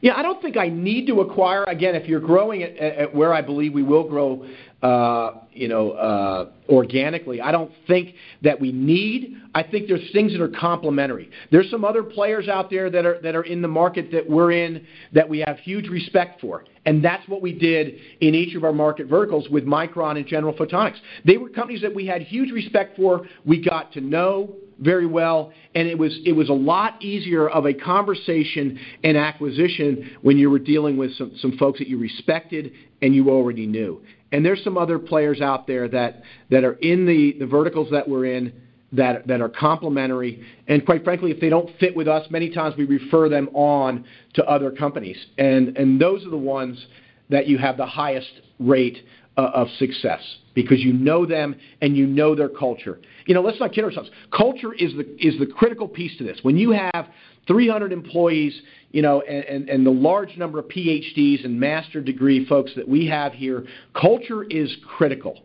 Yeah, 0.00 0.14
I 0.16 0.22
don't 0.22 0.40
think 0.40 0.56
I 0.56 0.68
need 0.68 1.06
to 1.08 1.20
acquire. 1.20 1.64
Again, 1.64 1.94
if 1.94 2.08
you're 2.08 2.20
growing 2.20 2.62
at, 2.62 2.76
at 2.76 3.14
where 3.14 3.32
I 3.32 3.42
believe 3.42 3.74
we 3.74 3.82
will 3.82 4.08
grow, 4.08 4.46
Uh, 4.82 5.34
you 5.52 5.68
know, 5.68 5.92
uh, 5.92 6.50
organically, 6.68 7.40
I 7.40 7.52
don't 7.52 7.70
think 7.86 8.16
that 8.42 8.60
we 8.60 8.72
need. 8.72 9.36
I 9.54 9.62
think 9.62 9.86
there's 9.86 10.10
things 10.12 10.32
that 10.32 10.40
are 10.40 10.48
complementary. 10.48 11.30
There's 11.52 11.70
some 11.70 11.84
other 11.84 12.02
players 12.02 12.48
out 12.48 12.68
there 12.68 12.90
that 12.90 13.06
are 13.06 13.20
that 13.22 13.36
are 13.36 13.44
in 13.44 13.62
the 13.62 13.68
market 13.68 14.10
that 14.10 14.28
we're 14.28 14.50
in 14.50 14.84
that 15.12 15.28
we 15.28 15.38
have 15.46 15.58
huge 15.58 15.88
respect 15.88 16.40
for, 16.40 16.64
and 16.84 17.04
that's 17.04 17.28
what 17.28 17.42
we 17.42 17.52
did 17.52 17.94
in 18.20 18.34
each 18.34 18.56
of 18.56 18.64
our 18.64 18.72
market 18.72 19.06
verticals 19.06 19.48
with 19.50 19.64
Micron 19.64 20.16
and 20.16 20.26
General 20.26 20.52
Photonics. 20.52 20.96
They 21.24 21.36
were 21.36 21.48
companies 21.48 21.82
that 21.82 21.94
we 21.94 22.04
had 22.04 22.22
huge 22.22 22.50
respect 22.50 22.96
for. 22.96 23.24
We 23.44 23.62
got 23.62 23.92
to 23.92 24.00
know 24.00 24.56
very 24.80 25.06
well, 25.06 25.52
and 25.76 25.86
it 25.86 25.96
was 25.96 26.18
it 26.26 26.32
was 26.32 26.48
a 26.48 26.54
lot 26.54 27.00
easier 27.00 27.48
of 27.48 27.66
a 27.66 27.74
conversation 27.74 28.80
and 29.04 29.16
acquisition 29.16 30.16
when 30.22 30.38
you 30.38 30.50
were 30.50 30.58
dealing 30.58 30.96
with 30.96 31.12
some 31.16 31.56
folks 31.56 31.78
that 31.78 31.86
you 31.86 31.98
respected 31.98 32.72
and 33.00 33.14
you 33.14 33.30
already 33.30 33.66
knew. 33.66 34.02
And 34.32 34.44
there's 34.44 34.64
some 34.64 34.78
other 34.78 34.98
players 34.98 35.40
out 35.40 35.66
there 35.66 35.88
that 35.88 36.22
are 36.50 36.72
in 36.74 37.06
the 37.06 37.44
verticals 37.44 37.90
that 37.90 38.08
we're 38.08 38.26
in 38.26 38.52
that 38.92 39.40
are 39.40 39.48
complementary. 39.48 40.44
And 40.68 40.84
quite 40.84 41.04
frankly, 41.04 41.30
if 41.30 41.40
they 41.40 41.48
don't 41.48 41.70
fit 41.78 41.96
with 41.96 42.08
us, 42.08 42.26
many 42.30 42.50
times 42.50 42.76
we 42.76 42.84
refer 42.84 43.28
them 43.28 43.48
on 43.54 44.04
to 44.34 44.44
other 44.44 44.70
companies. 44.70 45.16
And 45.38 45.76
and 45.78 46.00
those 46.00 46.26
are 46.26 46.30
the 46.30 46.36
ones 46.36 46.84
that 47.30 47.46
you 47.46 47.58
have 47.58 47.76
the 47.76 47.86
highest 47.86 48.30
rate 48.58 48.98
uh, 49.36 49.50
of 49.54 49.68
success 49.78 50.20
because 50.54 50.80
you 50.80 50.92
know 50.92 51.24
them 51.24 51.56
and 51.80 51.96
you 51.96 52.06
know 52.06 52.34
their 52.34 52.50
culture. 52.50 52.98
You 53.26 53.34
know, 53.34 53.42
let's 53.42 53.60
not 53.60 53.72
kid 53.72 53.84
ourselves. 53.84 54.10
Culture 54.36 54.72
is 54.72 54.92
the 54.94 55.06
is 55.18 55.38
the 55.38 55.46
critical 55.46 55.88
piece 55.88 56.16
to 56.18 56.24
this. 56.24 56.38
When 56.42 56.56
you 56.56 56.70
have 56.70 57.08
300 57.46 57.92
employees, 57.92 58.60
you 58.90 59.02
know, 59.02 59.20
and 59.22 59.86
the 59.86 59.90
large 59.90 60.36
number 60.36 60.58
of 60.58 60.66
PhDs 60.66 61.44
and 61.44 61.58
master 61.58 62.00
degree 62.00 62.46
folks 62.46 62.72
that 62.76 62.88
we 62.88 63.06
have 63.08 63.32
here, 63.32 63.66
culture 64.00 64.44
is 64.44 64.76
critical. 64.96 65.42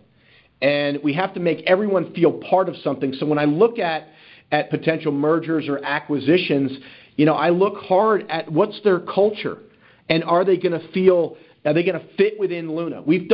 And 0.62 1.00
we 1.04 1.14
have 1.14 1.34
to 1.36 1.40
make 1.40 1.64
everyone 1.68 2.14
feel 2.14 2.34
part 2.34 2.68
of 2.68 2.76
something. 2.78 3.14
So 3.14 3.26
when 3.26 3.38
I 3.38 3.46
look 3.46 3.80
at 3.80 4.08
at 4.52 4.70
potential 4.70 5.12
mergers 5.12 5.68
or 5.68 5.84
acquisitions, 5.84 6.72
you 7.16 7.26
know, 7.26 7.34
I 7.34 7.50
look 7.50 7.78
hard 7.78 8.26
at 8.30 8.52
what's 8.52 8.80
their 8.84 9.00
culture, 9.00 9.58
and 10.10 10.24
are 10.24 10.46
they 10.46 10.58
gonna 11.74 12.06
fit 12.18 12.40
within 12.40 12.74
Luna? 12.76 13.02
we've 13.02 13.28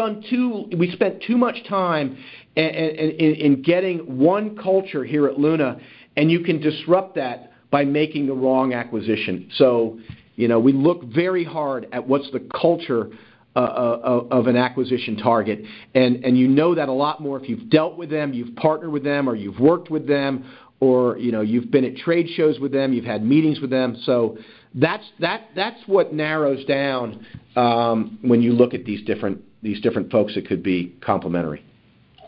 spent 0.93 1.24
too 1.24 1.38
much 1.38 1.63
time 1.67 2.17
in 2.56 3.62
getting 3.63 4.19
one 4.19 4.56
culture 4.56 5.04
here 5.04 5.28
at 5.28 5.39
Luna, 5.39 5.80
and 6.15 6.30
you 6.30 6.41
can 6.41 6.60
disrupt 6.60 7.15
that 7.15 7.52
by 7.72 7.84
making 7.84 8.28
the 8.28 8.34
wrong 8.34 8.74
acquisition. 8.74 9.50
So, 9.56 10.00
you 10.36 10.48
know, 10.48 10.60
we 10.60 10.74
look 10.74 11.04
very 11.04 11.43
hard 11.43 11.88
at 11.91 12.08
what's 12.08 12.30
the 12.32 12.48
culture 12.60 13.10
uh, 13.56 13.60
uh, 13.60 14.28
of 14.32 14.48
an 14.48 14.56
acquisition 14.56 15.15
target. 15.15 15.63
And 15.93 16.26
and 16.26 16.36
you 16.36 16.48
know 16.48 16.74
that 16.74 16.89
a 16.89 16.91
lot 16.91 17.22
more 17.22 17.39
if 17.39 17.48
you've 17.48 17.69
dealt 17.69 17.98
with 17.98 18.10
them, 18.10 18.34
you've 18.34 18.56
partnered 18.56 18.91
with 18.91 19.04
them, 19.04 19.30
or 19.30 19.36
you've 19.36 19.60
worked 19.60 19.91
with 19.91 20.08
them, 20.08 20.46
or 20.80 21.17
you 21.19 21.32
know 21.32 21.41
you've 21.41 21.69
been 21.69 21.86
at 21.86 21.96
trade 21.98 22.28
shows 22.36 22.60
with 22.60 22.72
them, 22.72 22.93
you've 22.93 23.06
had 23.06 23.24
meetings 23.24 23.60
with 23.60 23.69
them. 23.69 23.96
So 24.06 24.39
that's 24.75 25.05
that 25.19 25.49
that's 25.55 25.79
what 25.88 26.13
narrows 26.13 26.65
down 26.65 27.25
um, 27.55 28.17
when 28.21 28.41
you 28.41 28.53
look 28.53 28.73
at 28.73 28.86
these 28.86 29.03
different 29.05 29.41
these 29.62 29.79
different 29.81 30.12
folks 30.12 30.36
that 30.36 30.47
could 30.47 30.63
be 30.63 30.95
complementary. 31.01 31.63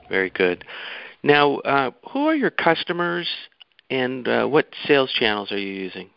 Very 0.10 0.30
good. 0.30 0.64
Now, 1.24 1.58
uh, 1.58 1.92
who 2.12 2.28
are 2.28 2.36
your 2.36 2.52
customers, 2.52 3.28
and 3.90 4.28
uh, 4.28 4.46
what 4.46 4.68
sales 4.86 5.12
channels 5.20 5.52
are 5.52 5.58
you 5.58 5.74
using? 5.74 6.10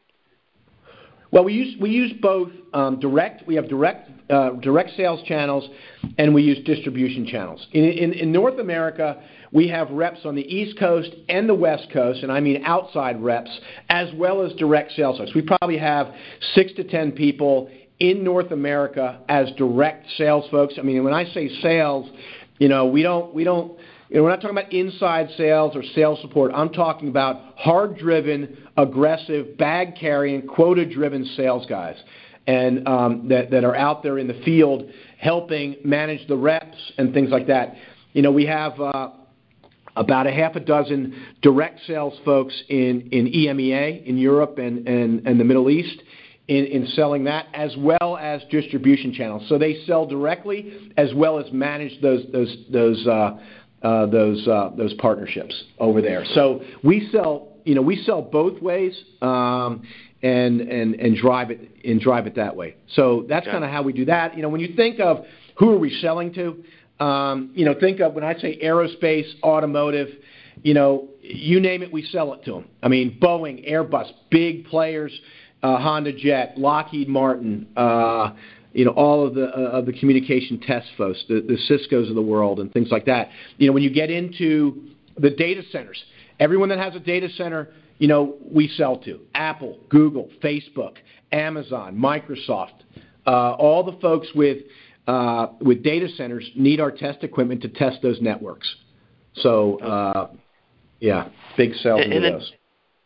Well, 1.30 1.44
we 1.44 1.52
use 1.52 1.76
we 1.80 1.90
use 1.90 2.12
both 2.20 2.50
um, 2.72 3.00
direct. 3.00 3.46
We 3.46 3.54
have 3.56 3.68
direct 3.68 4.10
uh, 4.30 4.50
direct 4.52 4.90
sales 4.96 5.20
channels, 5.26 5.68
and 6.16 6.34
we 6.34 6.42
use 6.42 6.64
distribution 6.64 7.26
channels. 7.26 7.66
In, 7.72 8.32
North 8.32 8.58
America, 8.58 9.22
we 9.52 9.68
have 9.68 9.90
reps 9.90 10.20
on 10.24 10.34
the 10.34 10.42
East 10.42 10.78
Coast 10.78 11.10
and 11.28 11.48
the 11.48 11.54
West 11.54 11.88
Coast, 11.92 12.22
and 12.22 12.32
I 12.32 12.40
mean 12.40 12.62
outside 12.64 13.22
reps, 13.22 13.50
as 13.90 14.08
well 14.14 14.44
as 14.44 14.52
direct 14.54 14.92
sales 14.92 15.18
folks. 15.18 15.34
We 15.34 15.42
probably 15.42 15.78
have 15.78 16.12
six 16.54 16.72
to 16.74 16.84
ten 16.84 17.12
people 17.12 17.70
in 18.00 18.24
North 18.24 18.52
America 18.52 19.20
as 19.28 19.50
direct 19.56 20.06
sales 20.16 20.48
folks. 20.50 20.74
I 20.78 20.82
mean, 20.82 21.04
when 21.04 21.14
I 21.14 21.24
say 21.32 21.48
sales, 21.60 22.08
you 22.58 22.68
know, 22.68 22.86
we 22.86 23.02
don't 23.02 23.34
we 23.34 23.44
don't 23.44 23.78
you 24.09 24.16
know, 24.16 24.23
we're 24.23 24.31
not 24.31 24.40
talking 24.40 24.57
about 24.57 24.73
inside 24.73 25.29
sales 25.37 25.77
or 25.77 25.83
sales 25.94 26.21
support. 26.23 26.51
I'm 26.55 26.71
talking 26.71 27.09
about 27.09 27.57
hard-driven, 27.57 28.57
aggressive, 28.77 29.59
bag-carrying, 29.59 30.47
quota-driven 30.47 31.27
sales 31.37 31.66
guys, 31.68 31.97
and 32.47 32.88
um, 32.88 33.29
that 33.29 33.64
are 33.64 33.77
out 33.77 34.03
there 34.03 34.18
in 34.18 34.27
the 34.27 34.40
field 34.44 34.90
helping 35.18 35.77
manage 35.85 36.27
the 36.27 36.37
reps 36.37 36.79
and 36.97 37.12
things 37.12 37.29
like 37.29 37.49
that. 37.49 37.75
You 38.14 38.23
know, 38.23 38.33
we 38.33 38.47
have 38.47 38.81
uh, 38.81 39.11
about 39.94 40.27
a 40.27 40.33
half 40.33 40.57
a 40.57 40.61
dozen 40.61 41.27
direct 41.42 41.81
sales 41.87 42.18
folks 42.25 42.55
in 42.68 43.11
in 43.12 43.27
EMEA, 43.27 44.07
in 44.07 44.16
Europe 44.16 44.57
and 44.57 44.88
and, 44.88 45.38
the 45.38 45.44
Middle 45.44 45.68
East. 45.68 46.03
In, 46.47 46.64
in, 46.64 46.87
selling 46.87 47.25
that 47.25 47.49
as 47.53 47.77
well 47.77 48.16
as 48.16 48.40
distribution 48.51 49.12
channels. 49.12 49.47
So 49.51 49.59
they 49.59 49.83
sell 49.85 50.07
directly 50.07 50.92
as 50.97 51.12
well 51.14 51.38
as 51.38 51.53
manage 51.53 52.01
those 52.01 52.25
those 52.73 53.07
uh, 53.07 53.38
those 53.82 54.46
uh, 54.48 54.70
those 54.76 54.94
partnerships 54.94 55.64
over 55.78 56.02
there. 56.02 56.24
So 56.34 56.62
we 56.82 57.08
sell, 57.12 57.48
you 57.64 57.74
know, 57.74 57.82
we 57.82 57.96
sell 57.96 58.22
both 58.22 58.60
ways, 58.60 59.00
um, 59.22 59.82
and 60.22 60.60
and 60.60 60.94
and 60.94 61.16
drive 61.16 61.50
it 61.50 61.70
and 61.84 62.00
drive 62.00 62.26
it 62.26 62.34
that 62.36 62.56
way. 62.56 62.76
So 62.94 63.24
that's 63.28 63.46
kind 63.46 63.64
of 63.64 63.70
how 63.70 63.82
we 63.82 63.92
do 63.92 64.06
that. 64.06 64.36
You 64.36 64.42
know, 64.42 64.48
when 64.48 64.60
you 64.60 64.74
think 64.74 65.00
of 65.00 65.24
who 65.56 65.70
are 65.70 65.78
we 65.78 65.90
selling 66.00 66.32
to, 66.34 67.04
um, 67.04 67.50
you 67.54 67.64
know, 67.64 67.74
think 67.78 68.00
of 68.00 68.14
when 68.14 68.24
I 68.24 68.34
say 68.34 68.58
aerospace, 68.62 69.26
automotive, 69.42 70.08
you 70.62 70.74
know, 70.74 71.08
you 71.20 71.60
name 71.60 71.82
it, 71.82 71.92
we 71.92 72.02
sell 72.02 72.32
it 72.34 72.44
to 72.44 72.52
them. 72.52 72.64
I 72.82 72.88
mean, 72.88 73.18
Boeing, 73.20 73.68
Airbus, 73.70 74.10
big 74.30 74.66
players, 74.66 75.12
uh, 75.62 75.78
Honda 75.78 76.12
Jet, 76.12 76.58
Lockheed 76.58 77.08
Martin. 77.08 77.68
You 78.78 78.84
know, 78.84 78.92
all 78.92 79.26
of 79.26 79.34
the 79.34 79.48
uh, 79.48 79.78
of 79.78 79.86
the 79.86 79.92
communication 79.92 80.60
test 80.60 80.86
folks, 80.96 81.24
the, 81.28 81.40
the 81.40 81.56
Cisco's 81.66 82.08
of 82.08 82.14
the 82.14 82.22
world, 82.22 82.60
and 82.60 82.72
things 82.72 82.92
like 82.92 83.06
that. 83.06 83.28
You 83.56 83.66
know, 83.66 83.72
when 83.72 83.82
you 83.82 83.90
get 83.90 84.08
into 84.08 84.90
the 85.16 85.30
data 85.30 85.62
centers, 85.72 86.00
everyone 86.38 86.68
that 86.68 86.78
has 86.78 86.94
a 86.94 87.00
data 87.00 87.28
center, 87.30 87.70
you 87.98 88.06
know, 88.06 88.36
we 88.40 88.68
sell 88.68 88.96
to 88.98 89.18
Apple, 89.34 89.80
Google, 89.88 90.30
Facebook, 90.40 90.92
Amazon, 91.32 91.96
Microsoft. 91.96 92.84
Uh, 93.26 93.54
all 93.54 93.82
the 93.82 93.98
folks 94.00 94.28
with 94.32 94.58
uh, 95.08 95.48
with 95.60 95.82
data 95.82 96.08
centers 96.10 96.48
need 96.54 96.78
our 96.78 96.92
test 96.92 97.24
equipment 97.24 97.62
to 97.62 97.68
test 97.68 98.00
those 98.00 98.20
networks. 98.20 98.72
So, 99.34 99.80
uh, 99.80 100.30
yeah, 101.00 101.30
big 101.56 101.74
sales 101.74 102.02
into 102.04 102.20
those. 102.20 102.52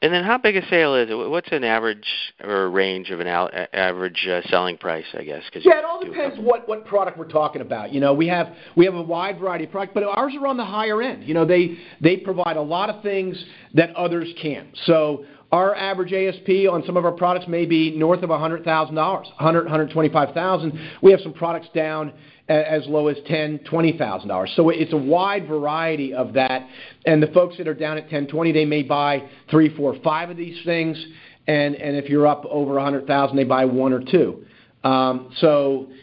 And 0.02 0.12
then 0.12 0.24
how 0.24 0.36
big 0.36 0.56
a 0.56 0.68
sale 0.68 0.96
is 0.96 1.08
it? 1.08 1.14
What's 1.14 1.52
an 1.52 1.62
average 1.62 2.08
or 2.42 2.64
a 2.64 2.68
range 2.68 3.10
of 3.10 3.20
an 3.20 3.28
average 3.28 4.26
uh, 4.28 4.42
selling 4.48 4.76
price, 4.76 5.04
I 5.14 5.22
guess? 5.22 5.44
Cause 5.52 5.62
yeah, 5.64 5.78
it 5.78 5.84
all 5.84 6.04
depends 6.04 6.36
what, 6.40 6.68
what 6.68 6.84
product 6.84 7.16
we're 7.16 7.28
talking 7.28 7.62
about. 7.62 7.92
You 7.92 8.00
know, 8.00 8.12
we 8.12 8.26
have 8.26 8.48
we 8.76 8.84
have 8.84 8.96
a 8.96 9.02
wide 9.02 9.38
variety 9.38 9.64
of 9.64 9.70
products, 9.70 9.92
but 9.94 10.02
ours 10.02 10.34
are 10.38 10.48
on 10.48 10.56
the 10.56 10.64
higher 10.64 11.00
end. 11.00 11.22
You 11.22 11.34
know, 11.34 11.46
they 11.46 11.78
they 12.00 12.16
provide 12.16 12.56
a 12.56 12.62
lot 12.62 12.90
of 12.90 13.00
things 13.04 13.42
that 13.74 13.94
others 13.94 14.28
can't. 14.42 14.68
So 14.86 15.24
our 15.52 15.74
average 15.74 16.12
ASP 16.12 16.68
on 16.70 16.82
some 16.86 16.96
of 16.96 17.04
our 17.04 17.12
products 17.12 17.46
may 17.46 17.66
be 17.66 17.94
north 17.96 18.22
of 18.22 18.30
$100,000, 18.30 18.64
100, 18.64 19.64
125,000. 19.64 20.90
We 21.02 21.10
have 21.10 21.20
some 21.20 21.34
products 21.34 21.68
down 21.74 22.12
as 22.48 22.86
low 22.86 23.08
as 23.08 23.16
ten, 23.26 23.60
twenty 23.64 23.96
thousand 23.96 24.28
dollars. 24.28 24.52
So 24.56 24.68
it's 24.70 24.92
a 24.92 24.96
wide 24.96 25.46
variety 25.46 26.12
of 26.12 26.32
that. 26.34 26.66
And 27.06 27.22
the 27.22 27.28
folks 27.28 27.56
that 27.58 27.68
are 27.68 27.74
down 27.74 27.98
at 27.98 28.10
ten, 28.10 28.26
twenty, 28.26 28.52
they 28.52 28.64
may 28.64 28.82
buy 28.82 29.28
three, 29.50 29.74
four, 29.76 29.96
five 30.02 30.28
of 30.28 30.36
these 30.36 30.62
things. 30.64 31.02
If 31.46 32.08
you're 32.08 32.26
up 32.26 32.44
over 32.46 32.74
100,000, 32.74 33.36
they 33.36 33.44
buy 33.44 33.64
one 33.64 33.92
or 33.92 34.00
two. 34.00 34.44
Um, 34.84 35.32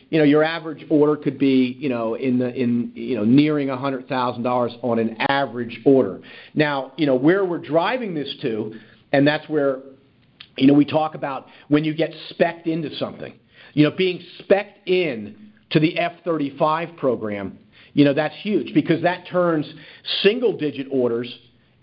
your 0.10 0.44
average 0.44 0.86
order 0.90 1.18
could 1.18 1.38
be 1.38 1.76
you 1.78 1.90
know 1.90 2.16
in 2.16 2.40
the 2.40 2.54
in 2.54 2.92
you 2.96 3.18
know 3.18 3.26
nearing 3.26 3.68
hundred 3.68 4.08
thousand 4.08 4.44
dollars 4.44 4.74
on 4.82 5.00
an 5.00 5.18
average 5.28 5.82
order. 5.86 6.22
Now 6.54 6.94
you 6.96 7.06
know 7.06 7.16
where 7.16 7.44
we're 7.44 7.58
driving 7.58 8.14
this 8.14 8.34
to, 8.42 8.80
and 9.12 9.28
that's 9.28 9.48
where 9.50 9.80
you 10.58 10.68
know 10.68 10.74
we 10.74 10.86
talk 10.86 11.16
about 11.16 11.48
when 11.68 11.84
you 11.84 11.94
get 11.94 12.12
specced 12.32 12.68
into 12.68 12.96
something. 12.96 13.34
You 13.74 13.86
know 13.86 13.96
being 13.96 14.22
specced 14.42 14.74
in 14.86 15.50
to 15.72 15.80
the 15.80 15.98
F-35 16.00 16.98
program, 16.98 17.60
you 17.94 18.06
know, 18.06 18.14
that's 18.14 18.36
huge 18.42 18.74
because 18.74 19.02
that 19.04 19.28
turns 19.28 19.72
single-digit 20.22 20.88
orders 20.92 21.34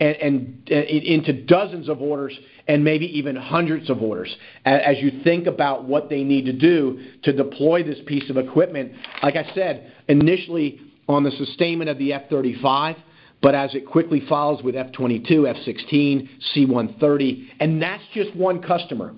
and, 0.00 0.16
and, 0.16 0.68
and, 0.68 0.84
into 0.86 1.32
dozens 1.44 1.88
of 1.88 2.00
orders 2.00 2.36
and 2.68 2.82
maybe 2.84 3.06
even 3.18 3.36
hundreds 3.36 3.88
of 3.88 4.02
orders 4.02 4.34
as 4.64 4.96
you 4.98 5.22
think 5.22 5.46
about 5.46 5.84
what 5.84 6.08
they 6.08 6.22
need 6.22 6.44
to 6.46 6.52
do 6.52 7.00
to 7.22 7.32
deploy 7.32 7.82
this 7.82 7.98
piece 8.06 8.28
of 8.28 8.36
equipment. 8.36 8.92
Like 9.22 9.36
I 9.36 9.50
said, 9.54 9.92
initially 10.08 10.80
on 11.08 11.22
the 11.22 11.30
sustainment 11.32 11.88
of 11.88 11.98
the 11.98 12.12
F-35, 12.12 12.96
but 13.42 13.54
as 13.54 13.74
it 13.74 13.86
quickly 13.86 14.22
follows 14.28 14.62
with 14.62 14.74
F-22, 14.74 15.48
F-16, 15.48 16.28
C-130, 16.54 17.48
and 17.60 17.80
that's 17.80 18.02
just 18.14 18.34
one 18.34 18.62
customer. 18.62 19.14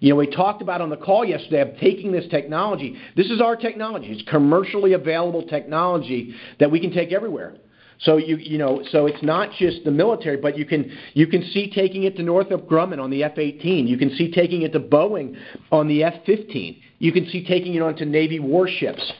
You 0.00 0.10
know, 0.10 0.16
we 0.16 0.26
talked 0.26 0.62
about 0.62 0.80
on 0.80 0.88
the 0.88 0.96
call 0.96 1.24
yesterday 1.24 1.60
of 1.60 1.78
taking 1.78 2.10
this 2.10 2.26
technology. 2.30 2.96
This 3.16 3.30
is 3.30 3.40
our 3.40 3.54
technology. 3.54 4.06
It's 4.06 4.28
commercially 4.28 4.94
available 4.94 5.46
technology 5.46 6.34
that 6.58 6.70
we 6.70 6.80
can 6.80 6.90
take 6.90 7.12
everywhere. 7.12 7.54
So 8.00 8.16
you 8.16 8.36
you 8.36 8.56
know, 8.56 8.82
so 8.90 9.04
it's 9.04 9.22
not 9.22 9.50
just 9.58 9.84
the 9.84 9.90
military, 9.90 10.38
but 10.38 10.56
you 10.56 10.64
can 10.64 10.90
you 11.12 11.26
can 11.26 11.42
see 11.52 11.70
taking 11.70 12.04
it 12.04 12.16
to 12.16 12.22
Northrop 12.22 12.66
Grumman 12.66 12.98
on 12.98 13.10
the 13.10 13.22
F-18. 13.24 13.86
You 13.86 13.98
can 13.98 14.08
see 14.16 14.32
taking 14.32 14.62
it 14.62 14.72
to 14.72 14.80
Boeing 14.80 15.36
on 15.70 15.86
the 15.86 16.02
F-15. 16.04 16.78
You 16.98 17.12
can 17.12 17.26
see 17.26 17.44
taking 17.44 17.74
it 17.74 17.82
onto 17.82 18.06
Navy 18.06 18.40
warships, 18.40 19.12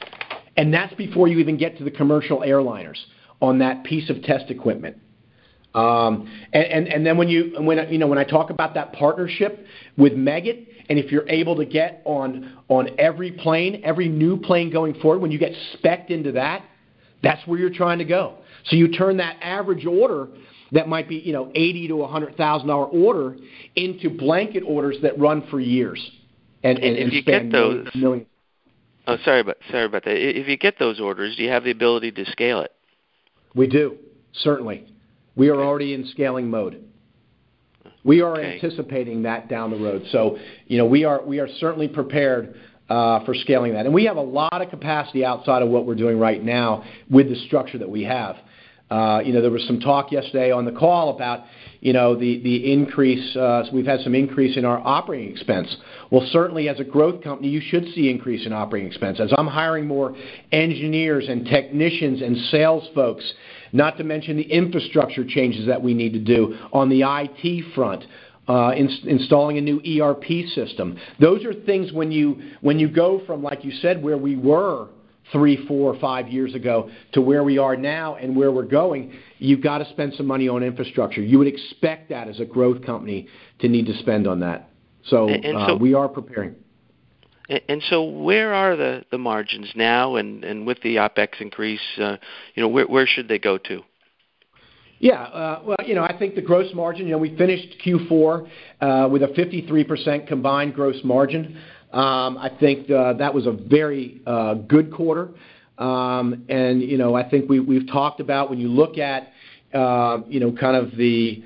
and 0.57 0.73
that's 0.73 0.95
before 0.95 1.29
you 1.29 1.39
even 1.41 1.59
get 1.59 1.77
to 1.77 1.85
the 1.85 1.91
commercial 1.91 2.39
airliners 2.39 2.97
on 3.41 3.59
that 3.59 3.85
piece 3.85 4.11
of 4.11 4.23
test 4.23 4.51
equipment. 4.51 4.97
Um, 5.75 6.29
and, 6.53 6.65
and, 6.65 6.89
and 6.89 7.07
then 7.07 7.17
when 7.17 7.29
you 7.29 7.55
when 7.61 7.79
you 7.93 7.99
know 7.99 8.09
when 8.09 8.19
I 8.19 8.25
talk 8.25 8.51
about 8.51 8.75
that 8.75 8.93
partnership 8.93 9.65
with 9.97 10.15
Meggitt, 10.15 10.67
and 10.89 10.99
if 10.99 11.13
you're 11.13 11.29
able 11.29 11.57
to 11.57 11.65
get 11.65 12.03
on 12.05 12.59
on 12.69 12.89
every 12.99 13.31
plane, 13.31 13.81
every 13.85 14.09
new 14.09 14.37
plane 14.37 14.71
going 14.71 14.95
forward, 14.95 15.21
when 15.21 15.31
you 15.31 15.39
get 15.39 15.53
specced 15.75 16.11
into 16.11 16.33
that, 16.33 16.65
that's 17.23 17.47
where 17.47 17.59
you're 17.59 17.71
trying 17.71 17.99
to 17.99 18.05
go. 18.05 18.39
So 18.67 18.77
you 18.77 18.89
turn 18.89 19.19
that 19.19 19.37
average 19.41 19.87
order 19.87 20.29
that 20.73 20.89
might 20.89 21.09
be 21.09 21.17
you 21.17 21.33
know 21.33 21.53
eighty 21.55 21.87
to 21.87 22.03
a 22.03 22.09
hundred 22.09 22.37
thousand 22.37 22.67
dollar 22.67 22.87
order 22.87 23.37
into 23.77 24.11
blanket 24.11 24.65
orders 24.67 24.97
that 25.03 25.17
run 25.21 25.47
for 25.51 25.61
years, 25.61 26.05
and 26.65 26.79
and, 26.79 26.97
and 26.97 27.09
if 27.09 27.13
you 27.13 27.23
get 27.23 27.53
those 27.53 27.87
millions. 27.95 28.27
Oh, 29.07 29.17
sorry 29.25 29.41
about 29.41 29.57
sorry 29.71 29.85
about 29.85 30.05
that. 30.05 30.17
If 30.17 30.49
you 30.49 30.57
get 30.57 30.81
those 30.81 30.99
orders, 30.99 31.37
do 31.37 31.45
you 31.45 31.51
have 31.51 31.63
the 31.63 31.71
ability 31.71 32.11
to 32.13 32.25
scale 32.33 32.61
it? 32.61 32.73
We 33.55 33.67
do 33.67 33.97
certainly. 34.33 34.87
We 35.37 35.49
are 35.49 35.63
already 35.63 35.95
in 35.95 36.07
scaling 36.07 36.51
mode. 36.51 36.85
We 38.05 38.23
are 38.23 38.39
okay. 38.39 38.55
anticipating 38.55 39.23
that 39.23 39.49
down 39.49 39.71
the 39.71 39.77
road. 39.77 40.05
So, 40.11 40.39
you 40.67 40.79
know, 40.79 40.87
we 40.87 41.05
are 41.05 41.23
we 41.25 41.39
are 41.39 41.49
certainly 41.59 41.89
prepared 41.89 42.55
uh, 42.89 43.25
for 43.25 43.35
scaling 43.35 43.75
that, 43.75 43.87
and 43.87 43.95
we 43.95 44.05
have 44.05 44.17
a 44.17 44.23
lot 44.23 44.63
of 44.63 44.71
capacity 44.71 45.25
outside 45.25 45.63
of 45.63 45.69
what 45.69 45.87
we're 45.87 45.95
doing 45.95 46.19
right 46.19 46.43
now 46.43 46.85
with 47.11 47.29
the 47.29 47.37
structure 47.47 47.79
that 47.79 47.89
we 47.89 48.03
have. 48.05 48.37
Uh, 48.91 49.21
you 49.25 49.33
know, 49.33 49.41
there 49.41 49.53
was 49.53 49.65
some 49.67 49.79
talk 49.79 50.11
yesterday 50.11 50.51
on 50.51 50.65
the 50.65 50.73
call 50.73 51.15
about, 51.15 51.45
you 51.81 51.93
know, 51.93 52.17
the 52.19 52.73
increase. 52.73 53.37
Uh, 53.37 53.63
we've 53.73 53.87
had 53.87 54.01
some 54.01 54.17
increase 54.17 54.57
in 54.57 54.65
our 54.65 54.81
operating 54.85 55.31
expense. 55.31 55.77
Well, 56.11 56.27
certainly 56.33 56.69
as 56.69 56.81
a 56.81 56.85
growth 56.85 57.23
company, 57.23 57.49
you 57.49 57.61
should 57.61 57.85
see 57.95 58.11
increase 58.11 58.47
in 58.47 58.53
operating 58.53 58.89
expense. 58.89 59.21
As 59.21 59.33
I'm 59.39 59.47
hiring 59.47 59.87
more 59.87 60.17
engineers 60.51 61.27
and 61.29 61.47
technicians 61.47 62.21
and 62.21 62.37
sales 62.51 62.89
folks 62.95 63.33
not 63.73 63.97
to 63.99 64.05
mention 64.05 64.37
the 64.37 64.43
infrastructure 64.43 65.25
changes 65.25 65.69
that 65.69 65.81
we 65.81 65.95
need 65.95 66.13
to 66.13 66.19
do 66.19 66.59
on 66.73 66.89
the 66.89 67.03
IT 67.05 67.75
front. 67.75 68.05
Uh, 68.49 68.73
in, 68.73 68.89
installing 69.07 69.59
a 69.59 69.61
new 69.61 69.81
ERP 70.03 70.25
system. 70.55 70.99
Those 71.21 71.45
are 71.45 71.55
things 71.55 71.93
when 71.93 72.11
you 72.11 72.41
when 72.63 72.81
you 72.81 72.89
go 72.89 73.23
from, 73.25 73.45
like 73.45 73.65
you 73.65 73.71
said, 73.71 74.03
where 74.03 74.19
we 74.19 74.35
were 74.35 74.89
three, 75.33 75.67
four, 75.67 75.97
five 76.01 76.29
years 76.29 76.55
ago 76.55 76.91
to 77.13 77.21
where 77.21 77.45
we 77.45 77.59
are 77.59 77.77
now 77.77 78.17
and 78.17 78.35
where 78.37 78.51
we're 78.53 78.63
going, 78.65 79.13
you've 79.39 79.63
got 79.63 79.79
to 79.79 79.89
spend 79.91 80.15
some 80.15 80.27
money 80.27 80.49
on 80.49 80.63
infrastructure. 80.63 81.21
You 81.23 81.39
would 81.39 81.47
expect 81.47 82.09
that 82.11 82.29
as 82.29 82.41
a 82.41 82.45
growth 82.45 82.85
company 82.85 83.29
to 83.61 83.69
need 83.69 83.87
to 83.87 83.97
spend 83.99 84.27
on 84.27 84.41
that. 84.41 84.71
So, 85.05 85.29
And 85.29 85.57
uh, 85.57 85.67
so- 85.69 85.77
we 85.77 85.95
are 85.95 86.09
preparing. 86.09 86.55
A- 87.49 87.71
And 87.71 87.83
so, 87.91 88.03
where 88.05 88.53
are 88.55 88.77
the, 88.77 89.05
the 89.11 89.19
margins 89.19 89.71
now, 89.75 90.17
and, 90.17 90.45
and 90.45 90.67
with 90.67 90.81
the 90.83 90.97
OpEx 90.97 91.41
increase, 91.41 91.81
uh, 91.99 92.17
you 92.55 92.63
know, 92.63 92.69
where, 92.69 92.87
where 92.87 93.07
should 93.07 93.27
they 93.29 93.39
go 93.39 93.59
to? 93.59 93.83
Yeah. 95.01 95.23
uh, 95.23 95.63
Well, 95.65 95.77
you 95.87 95.95
know, 95.95 96.03
I 96.05 96.17
think 96.17 96.35
the 96.35 96.43
gross 96.43 96.73
margin, 96.75 97.07
you 97.07 97.13
know, 97.13 97.19
we 97.19 97.35
finished 97.37 97.77
Q4 97.85 98.49
uh, 98.83 99.09
with 99.11 99.23
a 99.23 99.29
53% 99.29 100.27
combined 100.29 100.75
gross 100.75 100.97
margin. 101.03 101.57
Um, 101.93 102.39
I 102.39 102.51
think 102.61 102.89
uh, 102.91 103.15
that 103.15 103.35
was 103.35 103.47
a 103.47 103.53
very 103.53 104.21
uh, 104.27 104.55
good 104.55 104.93
quarter. 104.93 105.31
Um, 105.79 106.45
And, 106.49 106.83
you 106.83 106.99
know, 106.99 107.15
I 107.15 107.29
think 107.29 107.49
we've 107.49 107.87
talked 107.91 108.21
about 108.21 108.51
when 108.51 108.61
you 108.61 108.69
look 108.69 108.99
at, 108.99 109.33
uh, 109.75 110.19
you 110.29 110.39
know, 110.39 110.53
kind 110.53 110.77
of 110.77 110.97
the 110.97 111.43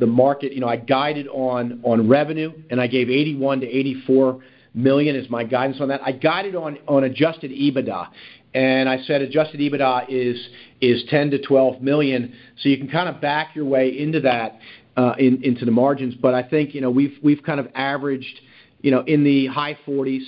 the 0.00 0.06
market, 0.06 0.52
you 0.52 0.60
know, 0.60 0.68
I 0.68 0.76
guided 0.76 1.28
on 1.28 2.08
revenue, 2.08 2.52
and 2.70 2.80
I 2.80 2.86
gave 2.86 3.08
$81 3.08 3.60
million-$84 3.60 4.40
million 4.74 5.16
as 5.16 5.28
my 5.30 5.44
guidance 5.44 5.80
on 5.80 5.88
that. 5.88 6.00
I 6.04 6.12
guided 6.12 6.54
on 6.54 7.04
adjusted 7.04 7.50
EBITDA, 7.50 8.08
and 8.54 8.88
I 8.88 9.02
said 9.02 9.22
adjusted 9.22 9.60
EBITDA 9.60 10.06
is 10.08 10.48
$10 11.10 11.30
million-$12 11.30 11.80
million. 11.80 12.34
So 12.60 12.68
you 12.68 12.78
can 12.78 12.88
kind 12.88 13.08
of 13.08 13.20
back 13.20 13.56
your 13.56 13.64
way 13.64 13.98
into 13.98 14.20
that, 14.20 14.58
into 15.18 15.64
the 15.64 15.70
margins. 15.70 16.14
But 16.14 16.34
I 16.34 16.42
think, 16.42 16.74
you 16.74 16.80
know, 16.82 16.90
we've 16.90 17.16
we've 17.22 17.42
kind 17.42 17.58
of 17.58 17.68
averaged, 17.74 18.40
you 18.86 18.92
know, 18.92 19.00
in 19.00 19.24
the 19.24 19.48
high 19.48 19.76
40s, 19.84 20.22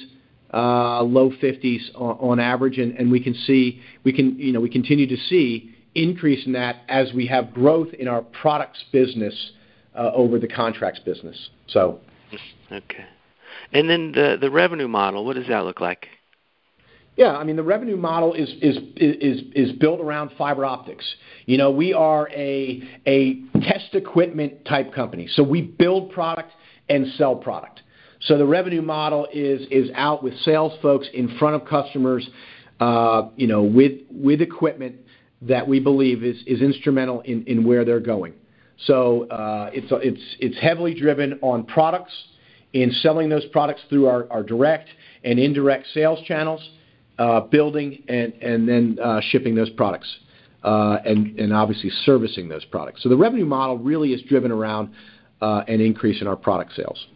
uh, 0.52 1.00
low 1.04 1.30
50s 1.30 1.94
on 1.94 2.40
average, 2.40 2.76
and 2.78 3.08
we 3.08 3.22
can 3.22 3.32
see, 3.32 3.80
we 4.02 4.12
can, 4.12 4.36
you 4.36 4.52
know, 4.52 4.58
we 4.58 4.68
continue 4.68 5.06
to 5.06 5.16
see 5.16 5.72
increase 5.94 6.44
in 6.44 6.54
that 6.54 6.80
as 6.88 7.12
we 7.12 7.24
have 7.28 7.54
growth 7.54 7.94
in 7.94 8.08
our 8.08 8.20
products 8.20 8.82
business, 8.90 9.52
uh, 9.94 10.10
over 10.12 10.40
the 10.40 10.48
contracts 10.48 10.98
business. 10.98 11.50
So 11.68 12.00
Okay. 12.72 13.06
And 13.72 13.88
then 13.88 14.10
the, 14.10 14.36
the 14.40 14.50
revenue 14.50 14.88
model, 14.88 15.24
what 15.24 15.36
does 15.36 15.46
that 15.46 15.64
look 15.64 15.80
like? 15.80 16.08
Yeah, 17.14 17.36
I 17.36 17.44
mean, 17.44 17.54
the 17.54 17.62
revenue 17.62 17.96
model 17.96 18.34
is 18.34 18.48
is 18.60 18.76
is 18.96 19.42
is 19.54 19.72
built 19.78 20.00
around 20.00 20.30
fiber 20.36 20.64
optics. 20.64 21.04
You 21.46 21.58
know, 21.58 21.70
we 21.70 21.92
are 21.92 22.28
a 22.30 22.82
a 23.06 23.40
test 23.60 23.94
equipment 23.94 24.64
type 24.64 24.92
company, 24.92 25.28
so 25.28 25.42
we 25.44 25.62
build 25.62 26.10
product 26.12 26.52
and 26.88 27.06
sell 27.14 27.34
product. 27.34 27.82
So 28.28 28.36
the 28.36 28.44
revenue 28.44 28.82
model 28.82 29.26
is 29.32 29.90
out 29.94 30.22
with 30.22 30.36
sales 30.40 30.74
folks 30.82 31.08
in 31.14 31.38
front 31.38 31.54
of 31.56 31.66
customers, 31.66 32.28
uh, 32.78 33.30
you 33.36 33.46
know, 33.46 33.62
with 33.62 34.42
equipment 34.42 34.96
that 35.40 35.66
we 35.66 35.80
believe 35.80 36.22
is 36.22 36.60
instrumental 36.60 37.22
in 37.22 37.64
where 37.66 37.86
they're 37.86 38.00
going. 38.00 38.34
So 38.84 39.26
uh, 39.28 39.70
it's 39.72 39.86
it's 39.90 40.36
it's 40.40 40.60
heavily 40.60 40.94
driven 40.94 41.38
on 41.40 41.64
products, 41.64 42.12
in 42.74 42.92
selling 42.92 43.30
those 43.30 43.46
products 43.46 43.80
through 43.88 44.06
our 44.06 44.42
direct 44.42 44.90
and 45.24 45.38
indirect 45.38 45.86
sales 45.94 46.18
channels 46.26 46.60
uh, 47.18 47.40
building 47.40 48.04
and 48.08 48.34
and 48.42 48.68
then 48.68 48.98
shipping 49.22 49.54
those 49.54 49.70
products, 49.70 50.18
and 50.62 51.40
and 51.40 51.54
obviously 51.54 51.88
servicing 52.04 52.50
those 52.50 52.66
products. 52.66 53.02
So 53.02 53.08
the 53.08 53.16
revenue 53.16 53.46
model 53.46 53.78
really 53.78 54.12
is 54.12 54.20
driven 54.20 54.52
around 54.52 54.90
an 55.40 55.80
increase 55.80 56.20
in 56.20 56.26
our 56.26 56.36
product 56.36 56.74
sales. 56.74 57.06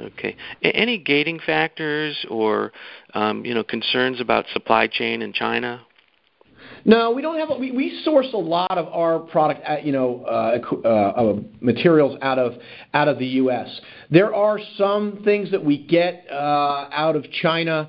Okay. 0.00 0.36
Any 0.62 0.98
gating 0.98 1.40
factors 1.44 2.24
or, 2.30 2.72
um, 3.14 3.44
you 3.44 3.54
know, 3.54 3.62
concerns 3.62 4.20
about 4.20 4.46
supply 4.52 4.86
chain 4.86 5.22
in 5.22 5.32
China? 5.32 5.82
No, 6.84 7.10
we 7.10 7.20
don't 7.20 7.38
have. 7.38 7.58
We 7.58 7.72
we 7.72 8.00
source 8.04 8.28
a 8.32 8.38
lot 8.38 8.78
of 8.78 8.88
our 8.88 9.18
product, 9.18 9.62
at, 9.66 9.84
you 9.84 9.92
know, 9.92 10.22
uh, 10.24 11.40
materials 11.60 12.18
out 12.22 12.38
of 12.38 12.54
out 12.94 13.08
of 13.08 13.18
the 13.18 13.26
U.S. 13.26 13.80
There 14.10 14.34
are 14.34 14.58
some 14.78 15.20
things 15.22 15.50
that 15.50 15.62
we 15.62 15.86
get 15.86 16.26
out 16.30 17.16
of 17.16 17.30
China 17.42 17.88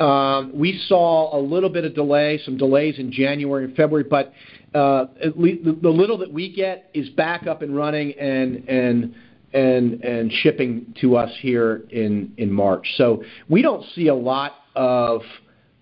um, 0.00 0.52
we 0.54 0.82
saw 0.86 1.38
a 1.38 1.40
little 1.40 1.68
bit 1.68 1.84
of 1.84 1.94
delay, 1.94 2.40
some 2.44 2.56
delays 2.56 2.98
in 2.98 3.12
January 3.12 3.64
and 3.66 3.76
February, 3.76 4.04
but 4.08 4.32
uh, 4.74 5.06
at 5.22 5.38
least 5.38 5.64
the 5.64 5.90
little 5.90 6.16
that 6.18 6.32
we 6.32 6.52
get 6.54 6.90
is 6.94 7.10
back 7.10 7.46
up 7.46 7.60
and 7.60 7.76
running 7.76 8.12
and 8.18 8.66
and 8.68 9.14
and 9.52 10.02
and 10.04 10.32
shipping 10.32 10.94
to 11.00 11.16
us 11.16 11.30
here 11.40 11.82
in 11.90 12.32
in 12.36 12.52
March. 12.52 12.86
So 12.96 13.22
we 13.48 13.62
don't 13.62 13.84
see 13.94 14.08
a 14.08 14.14
lot 14.14 14.54
of 14.74 15.22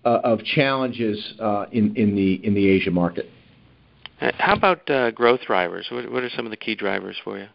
uh, 0.05 0.19
of 0.23 0.43
challenges 0.43 1.33
uh, 1.39 1.65
in 1.71 1.95
in 1.95 2.15
the 2.15 2.45
in 2.45 2.53
the 2.53 2.67
Asia 2.67 2.91
market. 2.91 3.27
How 4.17 4.55
about 4.55 4.85
growth 5.15 5.41
drivers? 5.45 5.87
What 5.91 6.11
what 6.11 6.23
are 6.23 6.29
some 6.29 6.45
of 6.45 6.51
the 6.51 6.57
key 6.57 6.75
drivers 6.75 7.15
for 7.23 7.37
you? 7.37 7.47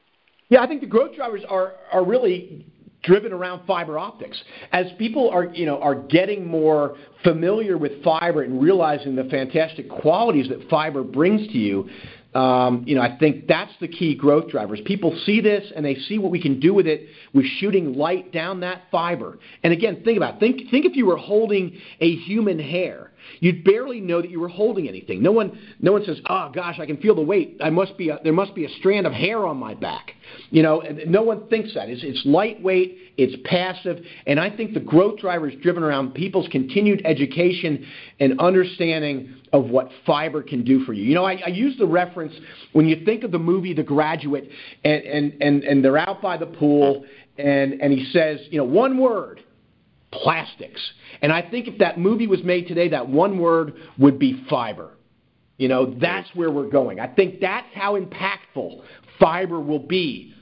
Yeah, 0.48 0.62
I 0.62 0.66
think 0.66 0.81
the 0.81 0.87
growth 0.87 1.14
drivers 1.16 1.42
are 1.48 1.72
are 1.92 2.05
really 2.05 2.66
driven 3.05 3.33
around 3.33 3.66
fiber 3.66 3.98
optics. 3.98 4.42
As 4.72 4.87
people 4.98 5.31
are, 5.31 5.44
you 5.44 5.66
know, 5.66 5.81
are 5.81 5.94
getting 5.94 6.46
more 6.46 6.96
familiar 7.22 7.79
with 7.79 8.03
fiber 8.03 8.42
and 8.42 8.61
realizing 8.61 9.14
the 9.14 9.24
fantastic 9.24 9.88
qualities 9.88 10.48
that 10.48 10.68
fiber 10.68 11.03
brings 11.03 11.46
to 11.48 11.59
you, 11.59 11.88
Um, 12.35 12.83
you 12.85 12.97
know, 12.97 13.01
I 13.01 13.16
think 13.16 13.47
that's 13.47 13.73
the 13.81 13.87
key 13.87 14.16
growth 14.16 14.51
drivers. 14.51 14.81
People 14.85 15.16
see 15.25 15.40
this 15.40 15.73
and 15.75 15.85
they 15.85 15.94
see 15.94 16.18
what 16.18 16.33
we 16.33 16.42
can 16.42 16.59
do 16.59 16.75
with 16.75 16.87
it 16.87 17.09
with 17.33 17.47
shooting 17.59 17.94
light 17.94 18.33
down 18.33 18.61
that 18.61 18.83
fiber. 18.90 19.38
And 19.62 19.73
again, 19.73 20.03
think 20.05 20.16
about 20.16 20.37
it. 20.37 20.40
think 20.40 20.70
think 20.70 20.85
if 20.85 20.97
you 20.97 21.07
were 21.07 21.16
holding 21.16 21.79
a 22.01 22.16
human 22.16 22.59
hair 22.59 23.12
You'd 23.40 23.64
barely 23.64 24.00
know 24.00 24.20
that 24.20 24.30
you 24.30 24.40
were 24.40 24.48
holding 24.48 24.88
anything. 24.88 25.22
No 25.22 25.32
one, 25.32 25.58
no 25.80 25.92
one 25.92 26.04
says, 26.04 26.20
"Oh 26.28 26.50
gosh, 26.54 26.78
I 26.78 26.87
can 26.87 26.96
feel 26.98 27.14
the 27.14 27.22
weight. 27.22 27.58
I 27.62 27.70
must 27.70 27.96
be 27.96 28.08
a, 28.10 28.18
there 28.22 28.32
must 28.32 28.54
be 28.54 28.64
a 28.64 28.68
strand 28.78 29.06
of 29.06 29.12
hair 29.12 29.44
on 29.46 29.56
my 29.56 29.74
back." 29.74 30.12
You 30.50 30.62
know, 30.62 30.82
no 31.06 31.22
one 31.22 31.48
thinks 31.48 31.74
that. 31.74 31.88
It's, 31.88 32.02
it's 32.02 32.22
lightweight, 32.24 32.98
it's 33.16 33.34
passive, 33.44 34.04
and 34.26 34.40
I 34.40 34.54
think 34.54 34.74
the 34.74 34.80
growth 34.80 35.20
driver 35.20 35.48
is 35.48 35.60
driven 35.60 35.82
around 35.82 36.14
people's 36.14 36.48
continued 36.48 37.02
education 37.04 37.87
and 38.20 38.40
understanding 38.40 39.34
of 39.52 39.66
what 39.66 39.90
fiber 40.04 40.42
can 40.42 40.64
do 40.64 40.84
for 40.84 40.92
you. 40.92 41.04
You 41.04 41.14
know, 41.14 41.24
I, 41.24 41.40
I 41.46 41.48
use 41.50 41.76
the 41.78 41.87
reference 41.87 42.34
when 42.72 42.88
you 42.88 43.04
think 43.04 43.22
of 43.24 43.30
the 43.30 43.38
movie 43.38 43.74
The 43.74 43.82
Graduate, 43.82 44.48
and 44.84 45.02
and 45.02 45.42
and, 45.42 45.64
and 45.64 45.84
they're 45.84 45.98
out 45.98 46.22
by 46.22 46.37
the 46.37 46.46
pool, 46.46 47.04
and 47.38 47.80
and 47.80 47.92
he 47.92 48.04
says, 48.12 48.40
you 48.50 48.58
know, 48.58 48.64
one 48.64 48.98
word 48.98 49.40
plastics. 50.22 50.81
And 51.22 51.33
I 51.33 51.42
think 51.42 51.68
if 51.68 51.79
that 51.79 51.98
movie 51.98 52.27
was 52.27 52.42
made 52.42 52.68
today, 52.68 52.88
that 52.88 53.09
one 53.09 53.38
word 53.38 53.74
would 53.98 54.18
be 54.18 54.44
fiber. 54.48 54.90
You 55.57 55.68
know, 55.68 55.94
that's 56.00 56.29
where 56.35 56.50
we're 56.50 56.68
going. 56.68 57.00
I 57.00 57.07
think 57.07 57.40
that's 57.40 57.68
how 57.74 57.98
impactful 57.98 58.83
fiber 59.20 59.61
will 59.61 59.87
be 59.87 60.35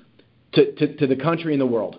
to, 0.55 0.73
to, 0.73 0.97
to 0.97 1.07
the 1.07 1.17
country 1.17 1.53
and 1.53 1.61
the 1.61 1.67
world. 1.67 1.99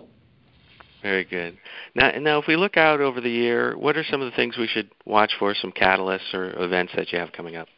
Very 1.02 1.24
good. 1.24 1.58
Now, 1.94 2.12
now, 2.18 2.38
if 2.38 2.46
we 2.48 2.56
look 2.56 2.76
out 2.76 3.00
over 3.00 3.20
the 3.20 3.30
year, 3.30 3.76
what 3.76 3.96
are 3.96 4.04
some 4.10 4.22
of 4.22 4.30
the 4.30 4.36
things 4.36 4.56
we 4.56 4.66
should 4.66 4.90
watch 5.04 5.32
for, 5.38 5.54
some 5.54 5.70
catalysts 5.70 6.32
or 6.32 6.58
events 6.62 6.92
that 6.96 7.12
you 7.12 7.18
have 7.18 7.30
coming 7.32 7.56
up? 7.56 7.68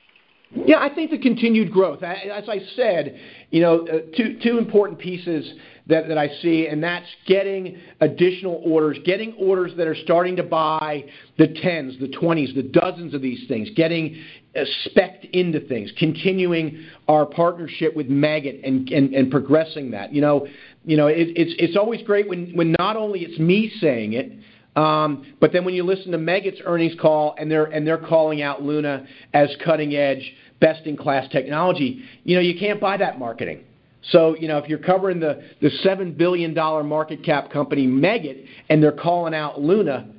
Yeah, 0.50 0.78
I 0.78 0.94
think 0.94 1.10
the 1.10 1.18
continued 1.18 1.72
growth. 1.72 2.02
As 2.02 2.48
I 2.48 2.60
said, 2.76 3.18
you 3.50 3.60
know, 3.60 3.86
uh, 3.86 3.98
two 4.16 4.38
two 4.42 4.58
important 4.58 4.98
pieces 4.98 5.54
that, 5.88 6.06
that 6.06 6.18
I 6.18 6.28
see, 6.40 6.68
and 6.68 6.82
that's 6.82 7.06
getting 7.26 7.78
additional 8.00 8.62
orders, 8.64 8.98
getting 9.04 9.34
orders 9.34 9.72
that 9.76 9.88
are 9.88 9.96
starting 9.96 10.36
to 10.36 10.44
buy 10.44 11.04
the 11.36 11.48
tens, 11.48 11.98
the 11.98 12.08
twenties, 12.08 12.54
the 12.54 12.62
dozens 12.62 13.12
of 13.12 13.22
these 13.22 13.46
things, 13.48 13.70
getting 13.74 14.22
uh, 14.54 14.60
specced 14.86 15.28
into 15.32 15.60
things, 15.60 15.92
continuing 15.98 16.86
our 17.08 17.26
partnership 17.26 17.96
with 17.96 18.08
Meggitt 18.08 18.66
and, 18.66 18.88
and, 18.90 19.14
and 19.14 19.30
progressing 19.32 19.90
that. 19.90 20.12
You 20.12 20.20
know, 20.20 20.46
you 20.84 20.96
know, 20.96 21.08
it, 21.08 21.28
it's 21.36 21.54
it's 21.58 21.76
always 21.76 22.02
great 22.02 22.28
when 22.28 22.52
when 22.54 22.74
not 22.78 22.96
only 22.96 23.20
it's 23.20 23.38
me 23.38 23.72
saying 23.80 24.12
it. 24.12 24.32
Um, 24.76 25.34
but 25.40 25.52
then 25.52 25.64
when 25.64 25.74
you 25.74 25.82
listen 25.82 26.12
to 26.12 26.18
Meggitt's 26.18 26.60
earnings 26.64 26.94
call 27.00 27.34
and 27.38 27.50
they're 27.50 27.98
calling 27.98 28.42
out 28.42 28.62
Luna 28.62 29.06
as 29.32 29.48
cutting 29.64 29.94
edge, 29.94 30.34
best 30.60 30.86
in 30.86 30.96
class 30.96 31.26
technology, 31.32 32.04
you 32.24 32.36
know 32.36 32.42
you 32.42 32.58
can't 32.58 32.80
buy 32.80 32.98
that 32.98 33.18
marketing. 33.18 33.64
So 34.10 34.36
you 34.36 34.48
know 34.48 34.58
if 34.58 34.68
you're 34.68 34.78
covering 34.78 35.18
the 35.18 35.42
the 35.62 35.70
seven 35.82 36.12
billion 36.12 36.52
dollar 36.52 36.84
market 36.84 37.24
cap 37.24 37.50
company 37.50 37.86
Meggitt 37.86 38.46
and 38.68 38.82
they're 38.82 38.92
calling 38.92 39.34
out 39.34 39.60
Luna, 39.60 40.10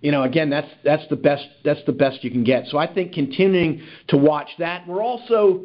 you 0.00 0.12
know 0.12 0.22
again 0.22 0.48
that's 0.48 0.70
that's 0.82 1.06
the 1.10 1.16
best 1.16 1.46
that's 1.62 1.84
the 1.84 1.92
best 1.92 2.24
you 2.24 2.30
can 2.30 2.42
get. 2.42 2.66
So 2.68 2.78
I 2.78 2.92
think 2.92 3.12
continuing 3.12 3.82
to 4.08 4.16
watch 4.16 4.48
that. 4.58 4.88
We're 4.88 5.02
also 5.02 5.62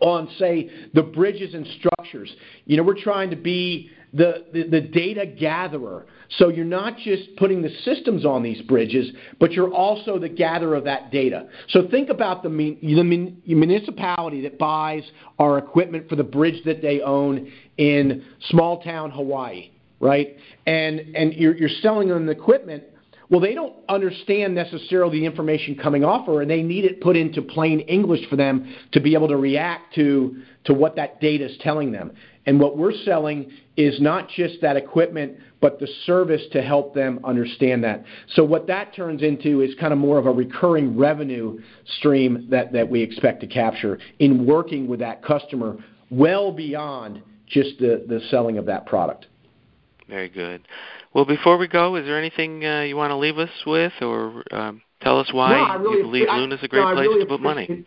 on 0.00 0.28
say 0.38 0.68
the 0.92 1.02
bridges 1.02 1.54
and 1.54 1.66
structures. 1.78 2.30
You 2.66 2.76
know 2.76 2.82
we're 2.82 3.02
trying 3.02 3.30
to 3.30 3.36
be 3.36 3.90
the, 4.12 4.68
the, 4.70 4.80
data 4.80 5.24
gatherer. 5.26 6.06
So 6.36 6.48
you're 6.48 6.64
not 6.64 6.98
just 6.98 7.34
putting 7.36 7.62
the 7.62 7.70
systems 7.82 8.26
on 8.26 8.42
these 8.42 8.60
bridges, 8.62 9.10
but 9.40 9.52
you're 9.52 9.72
also 9.72 10.18
the 10.18 10.28
gatherer 10.28 10.76
of 10.76 10.84
that 10.84 11.10
data. 11.10 11.48
So 11.68 11.88
think 11.88 12.10
about 12.10 12.42
the, 12.42 12.48
the 12.48 13.54
municipality 13.54 14.42
that 14.42 14.58
buys 14.58 15.02
our 15.38 15.58
equipment 15.58 16.08
for 16.08 16.16
the 16.16 16.24
bridge 16.24 16.62
that 16.64 16.82
they 16.82 17.00
own 17.00 17.50
in 17.78 18.24
small 18.50 18.82
town 18.82 19.10
Hawaii, 19.10 19.70
right? 20.00 20.36
And, 20.66 21.00
and 21.14 21.32
you're, 21.34 21.56
you're 21.56 21.70
selling 21.80 22.08
them 22.08 22.26
the 22.26 22.32
equipment 22.32 22.84
Well, 23.32 23.40
they 23.40 23.54
don't 23.54 23.74
understand 23.88 24.54
necessarily 24.54 25.20
the 25.20 25.24
information 25.24 25.74
coming 25.74 26.04
off 26.04 26.26
her, 26.26 26.42
and 26.42 26.50
they 26.50 26.62
need 26.62 26.84
it 26.84 27.00
put 27.00 27.16
into 27.16 27.40
plain 27.40 27.80
English 27.80 28.28
for 28.28 28.36
them 28.36 28.74
to 28.92 29.00
be 29.00 29.14
able 29.14 29.28
to 29.28 29.38
react 29.38 29.94
to 29.94 30.42
to 30.64 30.74
what 30.74 30.96
that 30.96 31.18
data 31.20 31.46
is 31.46 31.56
telling 31.60 31.92
them. 31.92 32.12
And 32.46 32.58
what 32.58 32.76
we're 32.76 32.92
selling 33.04 33.52
is 33.76 34.00
not 34.00 34.28
just 34.28 34.60
that 34.62 34.76
equipment, 34.76 35.36
but 35.60 35.78
the 35.78 35.86
service 36.06 36.42
to 36.52 36.60
help 36.60 36.94
them 36.94 37.20
understand 37.24 37.84
that. 37.84 38.04
So 38.34 38.44
what 38.44 38.66
that 38.66 38.94
turns 38.94 39.22
into 39.22 39.60
is 39.60 39.74
kind 39.78 39.92
of 39.92 39.98
more 39.98 40.18
of 40.18 40.26
a 40.26 40.32
recurring 40.32 40.98
revenue 40.98 41.60
stream 41.98 42.48
that, 42.50 42.72
that 42.72 42.88
we 42.88 43.00
expect 43.00 43.40
to 43.42 43.46
capture 43.46 43.98
in 44.18 44.44
working 44.44 44.88
with 44.88 44.98
that 45.00 45.22
customer 45.22 45.76
well 46.10 46.52
beyond 46.52 47.22
just 47.46 47.78
the, 47.78 48.04
the 48.08 48.20
selling 48.30 48.58
of 48.58 48.66
that 48.66 48.86
product. 48.86 49.26
Very 50.08 50.28
good. 50.28 50.66
Well, 51.14 51.24
before 51.24 51.58
we 51.58 51.68
go, 51.68 51.96
is 51.96 52.06
there 52.06 52.18
anything 52.18 52.64
uh, 52.64 52.82
you 52.82 52.96
want 52.96 53.10
to 53.10 53.16
leave 53.16 53.38
us 53.38 53.50
with, 53.66 53.92
or 54.00 54.42
um, 54.50 54.82
tell 55.00 55.20
us 55.20 55.32
why 55.32 55.76
no, 55.76 55.78
really 55.78 55.96
you 55.98 56.02
believe 56.02 56.28
Luna 56.30 56.54
is 56.56 56.62
a 56.62 56.68
great 56.68 56.80
no, 56.80 56.94
place 56.94 57.06
really 57.06 57.20
to 57.20 57.26
put 57.26 57.40
money? 57.40 57.86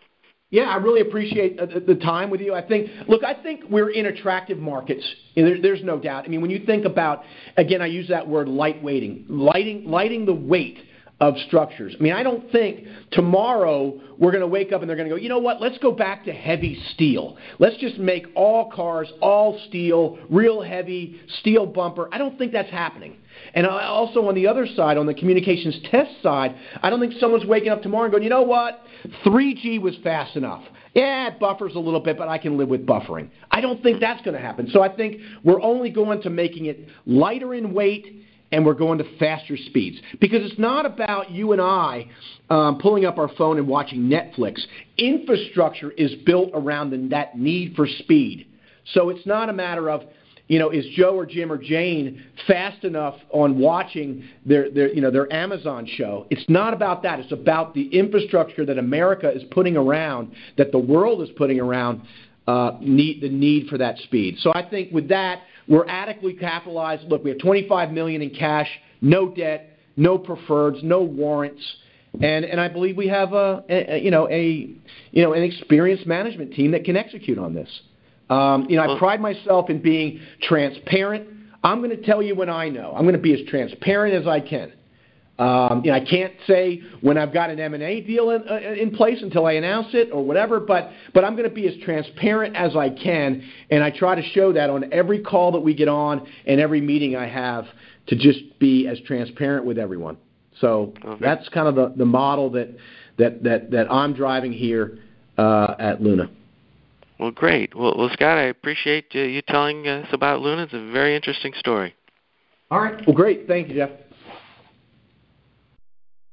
Yeah, 0.52 0.64
I 0.64 0.76
really 0.76 1.02
appreciate 1.02 1.60
uh, 1.60 1.66
the 1.86 1.96
time 1.96 2.30
with 2.30 2.40
you. 2.40 2.54
I 2.54 2.66
think, 2.66 2.90
look, 3.08 3.24
I 3.24 3.34
think 3.42 3.64
we're 3.70 3.90
in 3.90 4.06
attractive 4.06 4.60
markets. 4.60 5.04
there's 5.36 5.84
no 5.84 6.00
doubt. 6.00 6.26
I 6.26 6.28
mean, 6.28 6.42
when 6.42 6.52
you 6.52 6.66
think 6.66 6.86
about, 6.86 7.24
again, 7.58 7.82
I 7.82 7.88
use 7.88 8.08
that 8.10 8.28
word 8.28 8.48
lightweighting, 8.48 9.26
lighting, 9.28 9.86
lighting 9.86 10.26
the 10.26 10.34
weight 10.34 10.78
of 11.22 11.36
structures. 11.48 11.96
I 11.98 12.04
mean, 12.04 12.14
I 12.14 12.24
don't 12.24 12.52
think 12.52 12.86
tomorrow 13.12 14.02
we're 14.18 14.32
going 14.32 14.42
to 14.42 14.48
wake 14.48 14.74
up 14.74 14.82
and 14.82 14.90
they're 14.90 14.98
going 14.98 15.10
to 15.10 15.16
go, 15.16 15.22
you 15.22 15.30
know 15.30 15.40
what, 15.40 15.62
let's 15.62 15.78
go 15.78 15.92
back 15.92 16.26
to 16.26 16.34
heavy 16.34 16.82
steel. 16.94 17.38
Let's 17.58 17.78
just 17.78 17.98
make 17.98 18.28
all 18.36 18.70
cars 18.70 19.12
all 19.22 19.60
steel, 19.70 20.20
real 20.30 20.62
heavy, 20.62 21.22
steel 21.40 21.66
bumper. 21.66 22.10
I 22.12 22.18
don't 22.18 22.38
think 22.38 22.52
that's 22.52 22.70
happening. 22.70 23.16
And 23.54 23.66
also 23.66 24.28
on 24.28 24.36
the 24.36 24.48
other 24.48 24.68
side, 24.76 24.98
on 24.98 25.06
the 25.06 25.14
communications 25.14 25.80
test 25.90 26.22
side, 26.22 26.56
I 26.82 26.90
don't 26.90 27.00
think 27.00 27.14
someone's 27.20 27.46
waking 27.46 27.70
up 27.70 27.82
tomorrow 27.82 28.06
and 28.06 28.12
going, 28.12 28.24
you 28.24 28.30
know 28.30 28.44
what, 28.44 28.82
3G 29.26 29.82
was 29.82 29.96
fast 30.04 30.36
enough. 30.36 30.64
Yeah, 30.94 31.28
it 31.28 31.40
buffers 31.40 31.76
a 31.76 31.80
little 31.80 32.00
bit, 32.00 32.18
but 32.18 32.30
I 32.30 32.38
can 32.38 32.58
live 32.58 32.70
with 32.70 32.86
buffering. 32.86 33.30
I 33.52 33.60
don't 33.60 33.84
think 33.84 34.00
that's 34.00 34.22
going 34.24 34.36
to 34.36 34.42
happen. 34.42 34.70
So 34.70 34.82
I 34.82 34.94
think 34.94 35.22
we're 35.44 35.62
only 35.62 35.90
going 35.90 36.22
to 36.24 36.30
making 36.30 36.66
it 36.66 36.88
lighter 37.06 37.54
in 37.54 37.74
weight 37.74 38.25
and 38.56 38.66
we're 38.66 38.74
going 38.74 38.98
to 38.98 39.18
faster 39.18 39.58
speeds. 39.58 39.98
Because 40.22 40.50
it's 40.50 40.58
not 40.58 40.86
about 40.86 41.30
you 41.30 41.52
and 41.52 41.62
I 41.62 42.08
um, 42.50 42.80
pulling 42.80 43.04
up 43.04 43.18
our 43.18 43.28
phone 43.38 43.58
and 43.58 43.68
watching 43.68 44.04
Netflix. 44.04 44.62
Infrastructure 44.98 45.92
is 45.92 46.16
built 46.26 46.52
around 46.54 46.92
the, 46.92 47.10
that 47.10 47.38
need 47.38 47.76
for 47.76 47.86
speed. 47.86 48.48
So 48.94 49.10
it's 49.10 49.26
not 49.26 49.50
a 49.50 49.54
matter 49.54 49.90
of, 49.90 50.04
you 50.48 50.58
know, 50.58 50.70
is 50.70 50.86
Joe 50.96 51.18
or 51.18 51.26
Jim 51.26 51.52
or 51.52 51.58
Jane 51.58 52.24
fast 52.48 52.86
enough 52.86 53.16
on 53.32 53.60
watching 53.60 54.24
their, 54.46 54.72
their, 54.72 54.94
you 54.94 55.02
know, 55.02 55.12
their 55.12 55.32
Amazon 55.34 55.86
show? 55.98 56.26
It's 56.30 56.46
not 56.48 56.74
about 56.74 57.04
that. 57.04 57.20
It's 57.20 57.34
about 57.34 57.74
the 57.74 57.88
infrastructure 57.88 58.66
that 58.66 58.78
America 58.78 59.30
is 59.30 59.44
putting 59.52 59.76
around, 59.76 60.32
that 60.58 60.72
the 60.72 60.80
world 60.80 61.22
is 61.22 61.30
putting 61.36 61.60
around 61.60 62.04
uh, 62.48 62.78
need, 62.80 63.22
the 63.22 63.30
need 63.30 63.68
for 63.68 63.78
that 63.80 63.98
speed. 63.98 64.38
So 64.40 64.54
I 64.56 64.64
think 64.70 64.94
with 64.94 65.10
that, 65.10 65.42
we're 65.68 65.88
adequately 65.88 66.34
capitalized. 66.34 67.08
Look, 67.08 67.24
we 67.24 67.32
have 67.32 67.40
25 67.40 67.92
million 67.92 68.22
in 68.22 68.30
cash, 68.30 68.70
no 69.02 69.30
debt, 69.30 69.78
no 69.98 70.18
preferreds, 70.18 70.84
no 70.84 71.02
warrants, 71.02 71.64
and 72.22 72.46
and 72.46 72.60
I 72.60 72.68
believe 72.68 72.98
we 72.98 73.08
have 73.08 73.34
a, 73.34 73.64
a 73.70 74.00
you 74.00 74.12
know 74.12 74.30
a 74.30 74.70
you 75.12 75.24
know 75.24 75.34
an 75.34 75.44
experienced 75.44 76.06
management 76.06 76.54
team 76.54 76.72
that 76.72 76.84
can 76.84 76.96
execute 76.96 77.38
on 77.38 77.54
this. 77.54 77.70
Um, 78.30 78.68
you 78.70 78.78
know, 78.78 78.96
I 78.96 78.98
pride 78.98 79.22
myself 79.22 79.70
in 79.70 79.82
being 79.82 80.20
transparent. 80.42 81.28
I'm 81.64 81.80
going 81.80 81.92
to 81.92 82.04
tell 82.04 82.22
you 82.22 82.36
when 82.36 82.50
I 82.50 82.70
know. 82.70 82.94
I'm 82.96 83.04
going 83.04 83.16
to 83.16 83.22
be 83.22 83.34
as 83.34 83.48
transparent 83.48 84.16
as 84.16 84.28
I 84.28 84.40
can. 84.40 84.74
Um, 85.38 85.82
you 85.84 85.92
know, 85.92 85.98
I 85.98 86.06
can't 86.06 86.34
say 86.48 86.82
when 87.02 87.18
I've 87.18 87.34
got 87.34 87.50
an 87.50 87.60
M&A 87.60 88.00
deal 88.00 88.30
in, 88.30 88.48
uh, 88.50 88.56
in 88.56 88.96
place 88.96 89.22
until 89.22 89.46
I 89.46 89.54
announce 89.54 89.88
it 89.94 90.10
or 90.14 90.24
whatever, 90.24 90.62
but 90.62 90.92
but 91.14 91.26
I'm 91.26 91.36
going 91.36 91.50
to 91.50 91.54
be 91.54 91.68
as 91.68 91.74
transparent 91.84 92.56
as 92.56 92.76
I 92.76 92.90
can, 92.90 93.44
and 93.70 93.84
I 93.84 93.92
try 93.92 94.16
to 94.16 94.24
show 94.30 94.54
that 94.54 94.70
on 94.70 94.94
every 94.94 95.22
call 95.22 95.52
that 95.52 95.60
we 95.60 95.74
get 95.74 95.90
on 95.90 96.26
and 96.46 96.62
every 96.62 96.80
meeting 96.80 97.18
I 97.18 97.28
have 97.28 97.66
to 98.08 98.16
just 98.16 98.60
be 98.60 98.88
as 98.88 98.98
transparent 99.02 99.66
with 99.66 99.78
everyone. 99.78 100.16
So 100.62 100.94
okay. 101.04 101.20
that's 101.20 101.50
kind 101.50 101.68
of 101.68 101.76
the, 101.76 101.94
the 101.98 102.06
model 102.06 102.52
that 102.52 102.70
that 103.18 103.44
that 103.44 103.72
that 103.72 103.92
I'm 103.92 104.14
driving 104.14 104.54
here 104.54 105.00
uh, 105.38 105.76
at 105.78 106.02
Luna. 106.02 106.30
Well, 107.20 107.32
great. 107.32 107.76
Well, 107.76 107.96
well 107.98 108.10
Scott, 108.14 108.38
I 108.38 108.44
appreciate 108.44 109.08
uh, 109.14 109.20
you 109.20 109.42
telling 109.42 109.86
us 109.86 110.08
about 110.14 110.40
Luna. 110.40 110.64
It's 110.64 110.74
a 110.74 110.92
very 110.94 111.14
interesting 111.14 111.52
story. 111.58 111.94
All 112.72 112.80
right. 112.80 113.06
Well, 113.06 113.16
great. 113.16 113.48
Thank 113.48 113.68
you, 113.68 113.76
Jeff. 113.76 113.90